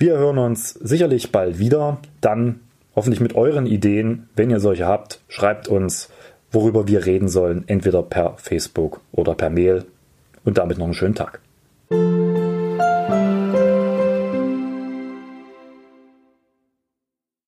Wir 0.00 0.16
hören 0.16 0.38
uns 0.38 0.70
sicherlich 0.70 1.30
bald 1.30 1.58
wieder, 1.58 1.98
dann 2.22 2.60
hoffentlich 2.96 3.20
mit 3.20 3.34
euren 3.34 3.66
Ideen. 3.66 4.30
Wenn 4.34 4.48
ihr 4.48 4.58
solche 4.58 4.86
habt, 4.86 5.20
schreibt 5.28 5.68
uns, 5.68 6.08
worüber 6.50 6.88
wir 6.88 7.04
reden 7.04 7.28
sollen, 7.28 7.64
entweder 7.66 8.02
per 8.02 8.38
Facebook 8.38 9.02
oder 9.12 9.34
per 9.34 9.50
Mail. 9.50 9.84
Und 10.42 10.56
damit 10.56 10.78
noch 10.78 10.86
einen 10.86 10.94
schönen 10.94 11.14
Tag. 11.14 11.42